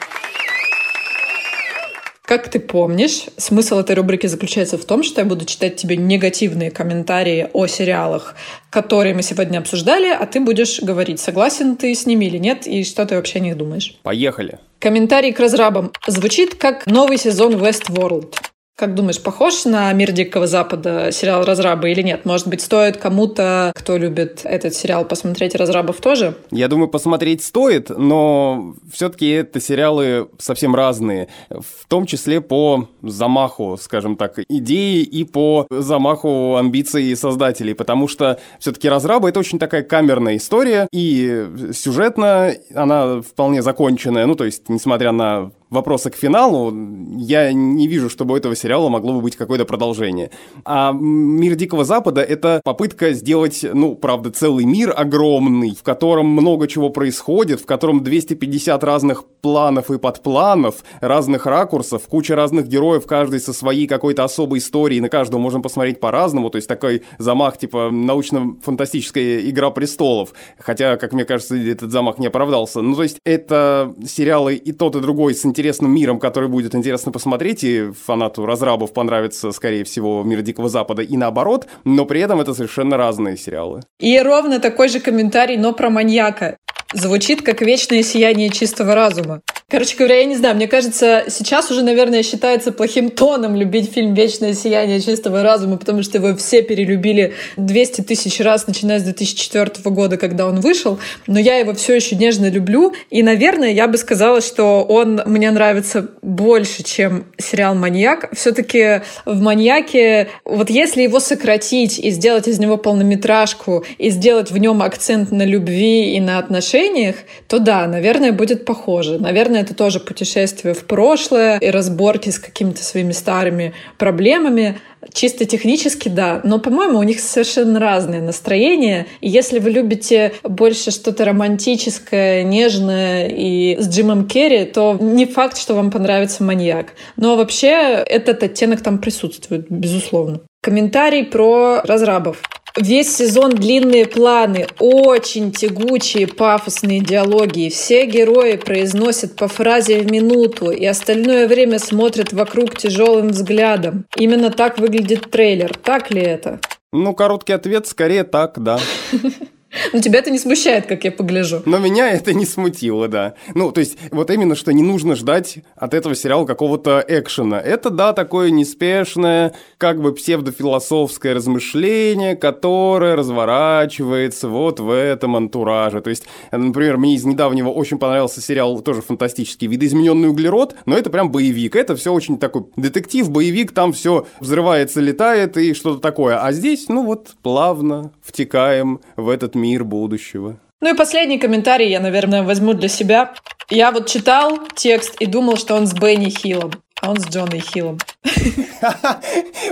Как 2.22 2.48
ты 2.48 2.60
помнишь, 2.60 3.24
смысл 3.36 3.80
этой 3.80 3.96
рубрики 3.96 4.28
заключается 4.28 4.78
в 4.78 4.84
том, 4.84 5.02
что 5.02 5.20
я 5.20 5.26
буду 5.26 5.44
читать 5.44 5.76
тебе 5.76 5.96
негативные 5.96 6.70
комментарии 6.70 7.48
о 7.52 7.66
сериалах, 7.66 8.36
которые 8.70 9.14
мы 9.14 9.22
сегодня 9.22 9.58
обсуждали, 9.58 10.06
а 10.08 10.24
ты 10.26 10.38
будешь 10.38 10.80
говорить, 10.80 11.18
согласен 11.18 11.76
ты 11.76 11.92
с 11.92 12.06
ними 12.06 12.26
или 12.26 12.38
нет, 12.38 12.68
и 12.68 12.84
что 12.84 13.04
ты 13.04 13.16
вообще 13.16 13.40
о 13.40 13.42
них 13.42 13.56
думаешь. 13.56 13.98
Поехали. 14.04 14.60
Комментарий 14.78 15.32
к 15.32 15.40
разрабам. 15.40 15.92
Звучит 16.06 16.54
как 16.54 16.86
новый 16.86 17.18
сезон 17.18 17.56
Westworld. 17.56 18.36
Как 18.74 18.94
думаешь, 18.94 19.22
похож 19.22 19.66
на 19.66 19.92
«Мир 19.92 20.12
Дикого 20.12 20.46
Запада» 20.46 21.12
сериал 21.12 21.44
«Разрабы» 21.44 21.92
или 21.92 22.00
нет? 22.00 22.24
Может 22.24 22.48
быть, 22.48 22.62
стоит 22.62 22.96
кому-то, 22.96 23.70
кто 23.76 23.98
любит 23.98 24.40
этот 24.44 24.74
сериал, 24.74 25.04
посмотреть 25.04 25.54
«Разрабов» 25.54 26.00
тоже? 26.00 26.36
Я 26.50 26.68
думаю, 26.68 26.88
посмотреть 26.88 27.44
стоит, 27.44 27.90
но 27.90 28.74
все-таки 28.90 29.28
это 29.28 29.60
сериалы 29.60 30.28
совсем 30.38 30.74
разные, 30.74 31.28
в 31.50 31.86
том 31.86 32.06
числе 32.06 32.40
по 32.40 32.88
замаху, 33.02 33.78
скажем 33.80 34.16
так, 34.16 34.38
идеи 34.48 35.02
и 35.02 35.24
по 35.24 35.66
замаху 35.70 36.56
амбиций 36.56 37.14
создателей, 37.14 37.74
потому 37.74 38.08
что 38.08 38.40
все-таки 38.58 38.88
«Разрабы»— 38.88 39.28
это 39.30 39.38
очень 39.38 39.58
такая 39.58 39.82
камерная 39.82 40.38
история, 40.38 40.88
и 40.92 41.46
сюжетно 41.74 42.54
она 42.74 43.20
вполне 43.20 43.62
законченная, 43.62 44.24
ну, 44.24 44.34
то 44.34 44.44
есть, 44.44 44.70
несмотря 44.70 45.12
на 45.12 45.52
вопросы 45.72 46.10
к 46.10 46.14
финалу, 46.14 46.72
я 47.16 47.52
не 47.52 47.88
вижу, 47.88 48.08
чтобы 48.08 48.34
у 48.34 48.36
этого 48.36 48.54
сериала 48.54 48.88
могло 48.88 49.14
бы 49.14 49.22
быть 49.22 49.36
какое-то 49.36 49.64
продолжение. 49.64 50.30
А 50.64 50.92
«Мир 50.92 51.54
Дикого 51.54 51.84
Запада»— 51.84 52.20
это 52.22 52.60
попытка 52.62 53.12
сделать, 53.12 53.64
ну, 53.72 53.94
правда, 53.94 54.30
целый 54.30 54.64
мир 54.64 54.92
огромный, 54.96 55.74
в 55.74 55.82
котором 55.82 56.26
много 56.26 56.68
чего 56.68 56.90
происходит, 56.90 57.60
в 57.60 57.66
котором 57.66 58.04
250 58.04 58.84
разных 58.84 59.24
планов 59.40 59.90
и 59.90 59.98
подпланов, 59.98 60.84
разных 61.00 61.46
ракурсов, 61.46 62.02
куча 62.06 62.36
разных 62.36 62.68
героев, 62.68 63.06
каждый 63.06 63.40
со 63.40 63.52
своей 63.52 63.86
какой-то 63.86 64.24
особой 64.24 64.58
историей, 64.58 65.00
на 65.00 65.08
каждого 65.08 65.40
можно 65.40 65.60
посмотреть 65.60 66.00
по-разному, 66.00 66.50
то 66.50 66.56
есть 66.56 66.68
такой 66.68 67.02
замах, 67.18 67.58
типа, 67.58 67.90
научно-фантастическая 67.90 69.40
«Игра 69.48 69.70
престолов», 69.70 70.32
хотя, 70.58 70.96
как 70.96 71.12
мне 71.12 71.24
кажется, 71.24 71.56
этот 71.56 71.90
замах 71.90 72.18
не 72.18 72.26
оправдался. 72.26 72.82
Ну, 72.82 72.94
то 72.94 73.02
есть 73.02 73.18
это 73.24 73.94
сериалы 74.06 74.54
и 74.54 74.72
тот, 74.72 74.96
и 74.96 75.00
другой 75.00 75.34
с 75.34 75.44
интересом 75.44 75.61
интересным 75.62 75.94
миром, 75.94 76.18
который 76.18 76.48
будет 76.48 76.74
интересно 76.74 77.12
посмотреть, 77.12 77.62
и 77.62 77.92
фанату 77.92 78.44
разрабов 78.44 78.92
понравится, 78.92 79.52
скорее 79.52 79.84
всего, 79.84 80.24
«Мир 80.24 80.42
Дикого 80.42 80.68
Запада» 80.68 81.02
и 81.02 81.16
наоборот, 81.16 81.68
но 81.84 82.04
при 82.04 82.20
этом 82.20 82.40
это 82.40 82.52
совершенно 82.52 82.96
разные 82.96 83.36
сериалы. 83.36 83.82
И 84.00 84.18
ровно 84.18 84.58
такой 84.58 84.88
же 84.88 84.98
комментарий, 84.98 85.56
но 85.56 85.72
про 85.72 85.88
маньяка. 85.88 86.56
Звучит 86.92 87.42
как 87.42 87.62
вечное 87.62 88.02
сияние 88.02 88.50
чистого 88.50 88.96
разума. 88.96 89.40
Короче 89.72 89.96
говоря, 89.96 90.18
я 90.18 90.26
не 90.26 90.36
знаю, 90.36 90.54
мне 90.54 90.68
кажется, 90.68 91.24
сейчас 91.28 91.70
уже, 91.70 91.80
наверное, 91.80 92.22
считается 92.22 92.72
плохим 92.72 93.08
тоном 93.08 93.56
любить 93.56 93.90
фильм 93.90 94.12
«Вечное 94.12 94.52
сияние 94.52 95.00
чистого 95.00 95.42
разума», 95.42 95.78
потому 95.78 96.02
что 96.02 96.18
его 96.18 96.36
все 96.36 96.60
перелюбили 96.60 97.32
200 97.56 98.02
тысяч 98.02 98.38
раз, 98.40 98.66
начиная 98.66 99.00
с 99.00 99.02
2004 99.04 99.70
года, 99.86 100.18
когда 100.18 100.46
он 100.46 100.60
вышел. 100.60 100.98
Но 101.26 101.38
я 101.38 101.56
его 101.56 101.72
все 101.72 101.94
еще 101.94 102.16
нежно 102.16 102.50
люблю. 102.50 102.92
И, 103.08 103.22
наверное, 103.22 103.70
я 103.70 103.88
бы 103.88 103.96
сказала, 103.96 104.42
что 104.42 104.82
он 104.82 105.22
мне 105.24 105.50
нравится 105.50 106.06
больше, 106.20 106.82
чем 106.82 107.24
сериал 107.38 107.74
«Маньяк». 107.74 108.28
Все-таки 108.34 109.00
в 109.24 109.40
«Маньяке», 109.40 110.28
вот 110.44 110.68
если 110.68 111.00
его 111.00 111.18
сократить 111.18 111.98
и 111.98 112.10
сделать 112.10 112.46
из 112.46 112.58
него 112.58 112.76
полнометражку, 112.76 113.86
и 113.96 114.10
сделать 114.10 114.50
в 114.50 114.58
нем 114.58 114.82
акцент 114.82 115.32
на 115.32 115.46
любви 115.46 116.14
и 116.14 116.20
на 116.20 116.36
отношениях, 116.36 117.16
то 117.48 117.58
да, 117.58 117.86
наверное, 117.86 118.32
будет 118.32 118.66
похоже. 118.66 119.18
Наверное, 119.18 119.61
это 119.62 119.74
тоже 119.74 120.00
путешествие 120.00 120.74
в 120.74 120.84
прошлое 120.84 121.58
и 121.58 121.70
разборки 121.70 122.30
с 122.30 122.38
какими-то 122.38 122.84
своими 122.84 123.12
старыми 123.12 123.72
проблемами. 123.98 124.78
Чисто 125.12 125.44
технически, 125.44 126.08
да. 126.08 126.40
Но, 126.44 126.58
по-моему, 126.58 126.98
у 126.98 127.02
них 127.02 127.20
совершенно 127.20 127.80
разные 127.80 128.20
настроения. 128.20 129.06
И 129.20 129.28
если 129.28 129.58
вы 129.58 129.70
любите 129.70 130.32
больше 130.44 130.90
что-то 130.90 131.24
романтическое, 131.24 132.44
нежное 132.44 133.28
и 133.28 133.76
с 133.80 133.88
Джимом 133.88 134.28
Керри, 134.28 134.64
то 134.64 134.96
не 135.00 135.26
факт, 135.26 135.58
что 135.58 135.74
вам 135.74 135.90
понравится 135.90 136.44
«Маньяк». 136.44 136.92
Но 137.16 137.36
вообще 137.36 138.02
этот 138.06 138.42
оттенок 138.42 138.82
там 138.82 138.98
присутствует, 138.98 139.66
безусловно. 139.68 140.40
Комментарий 140.62 141.24
про 141.24 141.80
разрабов. 141.82 142.40
Весь 142.76 143.14
сезон 143.14 143.50
длинные 143.50 144.06
планы, 144.06 144.66
очень 144.78 145.52
тягучие, 145.52 146.26
пафосные 146.26 147.00
диалоги. 147.00 147.68
Все 147.68 148.06
герои 148.06 148.56
произносят 148.56 149.36
по 149.36 149.46
фразе 149.46 150.00
в 150.00 150.10
минуту, 150.10 150.70
и 150.70 150.84
остальное 150.86 151.46
время 151.48 151.78
смотрят 151.78 152.32
вокруг 152.32 152.76
тяжелым 152.76 153.28
взглядом. 153.28 154.06
Именно 154.16 154.50
так 154.50 154.78
выглядит 154.78 155.30
трейлер. 155.30 155.76
Так 155.82 156.10
ли 156.10 156.22
это? 156.22 156.60
Ну, 156.92 157.14
короткий 157.14 157.52
ответ 157.52 157.86
скорее 157.86 158.24
так, 158.24 158.62
да. 158.62 158.78
Но 159.92 160.00
тебя 160.00 160.18
это 160.18 160.30
не 160.30 160.38
смущает, 160.38 160.86
как 160.86 161.04
я 161.04 161.12
погляжу. 161.12 161.62
Но 161.64 161.78
меня 161.78 162.10
это 162.10 162.34
не 162.34 162.44
смутило, 162.44 163.08
да. 163.08 163.34
Ну, 163.54 163.72
то 163.72 163.80
есть, 163.80 163.96
вот 164.10 164.30
именно, 164.30 164.54
что 164.54 164.72
не 164.72 164.82
нужно 164.82 165.14
ждать 165.16 165.58
от 165.76 165.94
этого 165.94 166.14
сериала 166.14 166.44
какого-то 166.44 167.04
экшена. 167.06 167.60
Это, 167.60 167.90
да, 167.90 168.12
такое 168.12 168.50
неспешное, 168.50 169.54
как 169.78 170.00
бы 170.00 170.12
псевдофилософское 170.12 171.34
размышление, 171.34 172.36
которое 172.36 173.16
разворачивается 173.16 174.48
вот 174.48 174.80
в 174.80 174.90
этом 174.90 175.36
антураже. 175.36 176.02
То 176.02 176.10
есть, 176.10 176.24
например, 176.50 176.98
мне 176.98 177.14
из 177.14 177.24
недавнего 177.24 177.70
очень 177.70 177.98
понравился 177.98 178.40
сериал, 178.40 178.80
тоже 178.82 179.00
фантастический, 179.00 179.68
«Видоизмененный 179.68 180.28
углерод», 180.28 180.74
но 180.84 180.96
это 180.96 181.10
прям 181.10 181.30
боевик. 181.30 181.76
Это 181.76 181.96
все 181.96 182.12
очень 182.12 182.38
такой 182.38 182.66
детектив, 182.76 183.30
боевик, 183.30 183.72
там 183.72 183.92
все 183.92 184.26
взрывается, 184.40 185.00
летает 185.00 185.56
и 185.56 185.72
что-то 185.72 186.00
такое. 186.00 186.38
А 186.42 186.52
здесь, 186.52 186.88
ну 186.88 187.04
вот, 187.04 187.30
плавно 187.42 188.12
втекаем 188.22 189.00
в 189.16 189.28
этот 189.28 189.54
мир 189.54 189.61
будущего. 189.84 190.58
Ну 190.80 190.92
и 190.92 190.96
последний 190.96 191.38
комментарий 191.38 191.88
я, 191.88 192.00
наверное, 192.00 192.42
возьму 192.42 192.74
для 192.74 192.88
себя. 192.88 193.34
Я 193.70 193.92
вот 193.92 194.08
читал 194.08 194.58
текст 194.74 195.14
и 195.20 195.26
думал, 195.26 195.56
что 195.56 195.74
он 195.74 195.86
с 195.86 195.94
Бенни 195.94 196.28
Хиллом, 196.28 196.72
а 197.00 197.10
он 197.10 197.20
с 197.20 197.26
Джонной 197.26 197.60
Хиллом. 197.60 197.98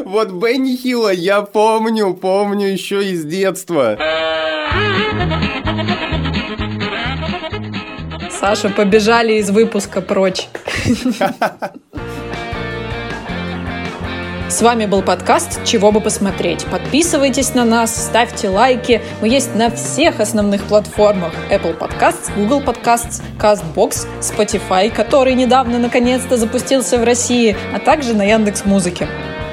Вот 0.05 0.31
Бенни 0.31 0.77
Хилла 0.77 1.13
я 1.13 1.43
помню, 1.43 2.15
помню 2.15 2.69
еще 2.69 3.05
из 3.05 3.25
детства. 3.25 3.99
Саша, 8.31 8.71
побежали 8.71 9.35
из 9.35 9.51
выпуска 9.51 10.01
прочь. 10.01 10.49
С 14.51 14.63
вами 14.63 14.87
был 14.87 15.03
подкаст 15.03 15.65
«Чего 15.65 15.93
бы 15.93 16.01
посмотреть». 16.01 16.67
Подписывайтесь 16.67 17.55
на 17.55 17.65
нас, 17.65 17.95
ставьте 17.95 18.49
лайки. 18.49 19.01
Мы 19.21 19.29
есть 19.29 19.55
на 19.55 19.71
всех 19.71 20.19
основных 20.19 20.65
платформах. 20.65 21.33
Apple 21.53 21.79
Podcasts, 21.79 22.35
Google 22.35 22.61
Podcasts, 22.61 23.23
CastBox, 23.39 24.09
Spotify, 24.21 24.91
который 24.91 25.35
недавно 25.35 25.79
наконец-то 25.79 26.37
запустился 26.37 26.99
в 26.99 27.05
России, 27.05 27.57
а 27.73 27.79
также 27.79 28.13
на 28.13 28.25
Яндекс 28.25 28.65
Музыке. 28.65 29.07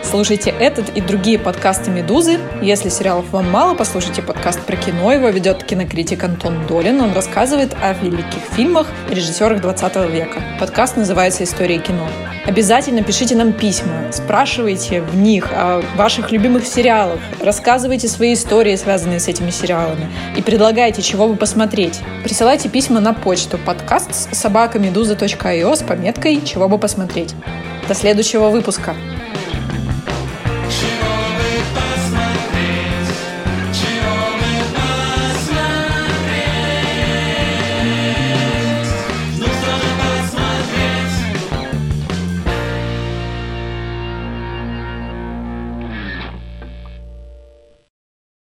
Слушайте 0.04 0.54
этот 0.58 0.90
и 0.96 1.02
другие 1.02 1.38
подкасты 1.38 1.92
«Медузы». 1.92 2.40
Если 2.62 2.90
сериалов 2.90 3.30
вам 3.32 3.52
мало, 3.52 3.76
послушайте 3.76 4.22
подкаст 4.22 4.62
про 4.62 4.76
кино. 4.78 5.12
Его 5.12 5.30
ведет 5.30 5.64
кинокритик 5.64 6.24
Антон 6.24 6.66
Долин. 6.68 7.02
Он 7.02 7.14
рассказывает 7.14 7.76
о 7.82 7.94
великих 7.94 8.42
фильмах 8.56 8.88
и 9.10 9.16
режиссерах 9.16 9.62
20 9.62 9.96
века. 10.10 10.42
Подкаст 10.60 10.96
называется 10.96 11.44
«История 11.44 11.80
кино». 11.80 12.08
Обязательно 12.46 13.04
пишите 13.04 13.36
нам 13.36 13.52
письма, 13.52 14.10
спрашивайте 14.14 15.02
в 15.02 15.18
них 15.18 15.50
о 15.52 15.82
ваших 15.98 16.32
любимых 16.32 16.66
сериалах, 16.66 17.20
рассказывайте 17.42 18.08
свои 18.08 18.36
истории, 18.36 18.74
связанные 18.78 19.20
с 19.20 19.28
этими 19.28 19.50
сериалами, 19.50 20.08
и 20.38 20.42
предлагайте, 20.42 21.02
чего 21.02 21.28
бы 21.28 21.36
посмотреть. 21.36 22.00
Присылайте 22.24 22.70
письма 22.70 23.02
на 23.02 23.14
почту 23.14 23.58
подкаст 23.58 24.34
собакамедуза.io 24.34 25.76
с 25.76 25.84
пометкой 25.84 26.42
«Чего 26.46 26.70
бы 26.70 26.78
посмотреть». 26.78 27.36
До 27.90 27.94
следующего 27.94 28.48
выпуска! 28.48 28.96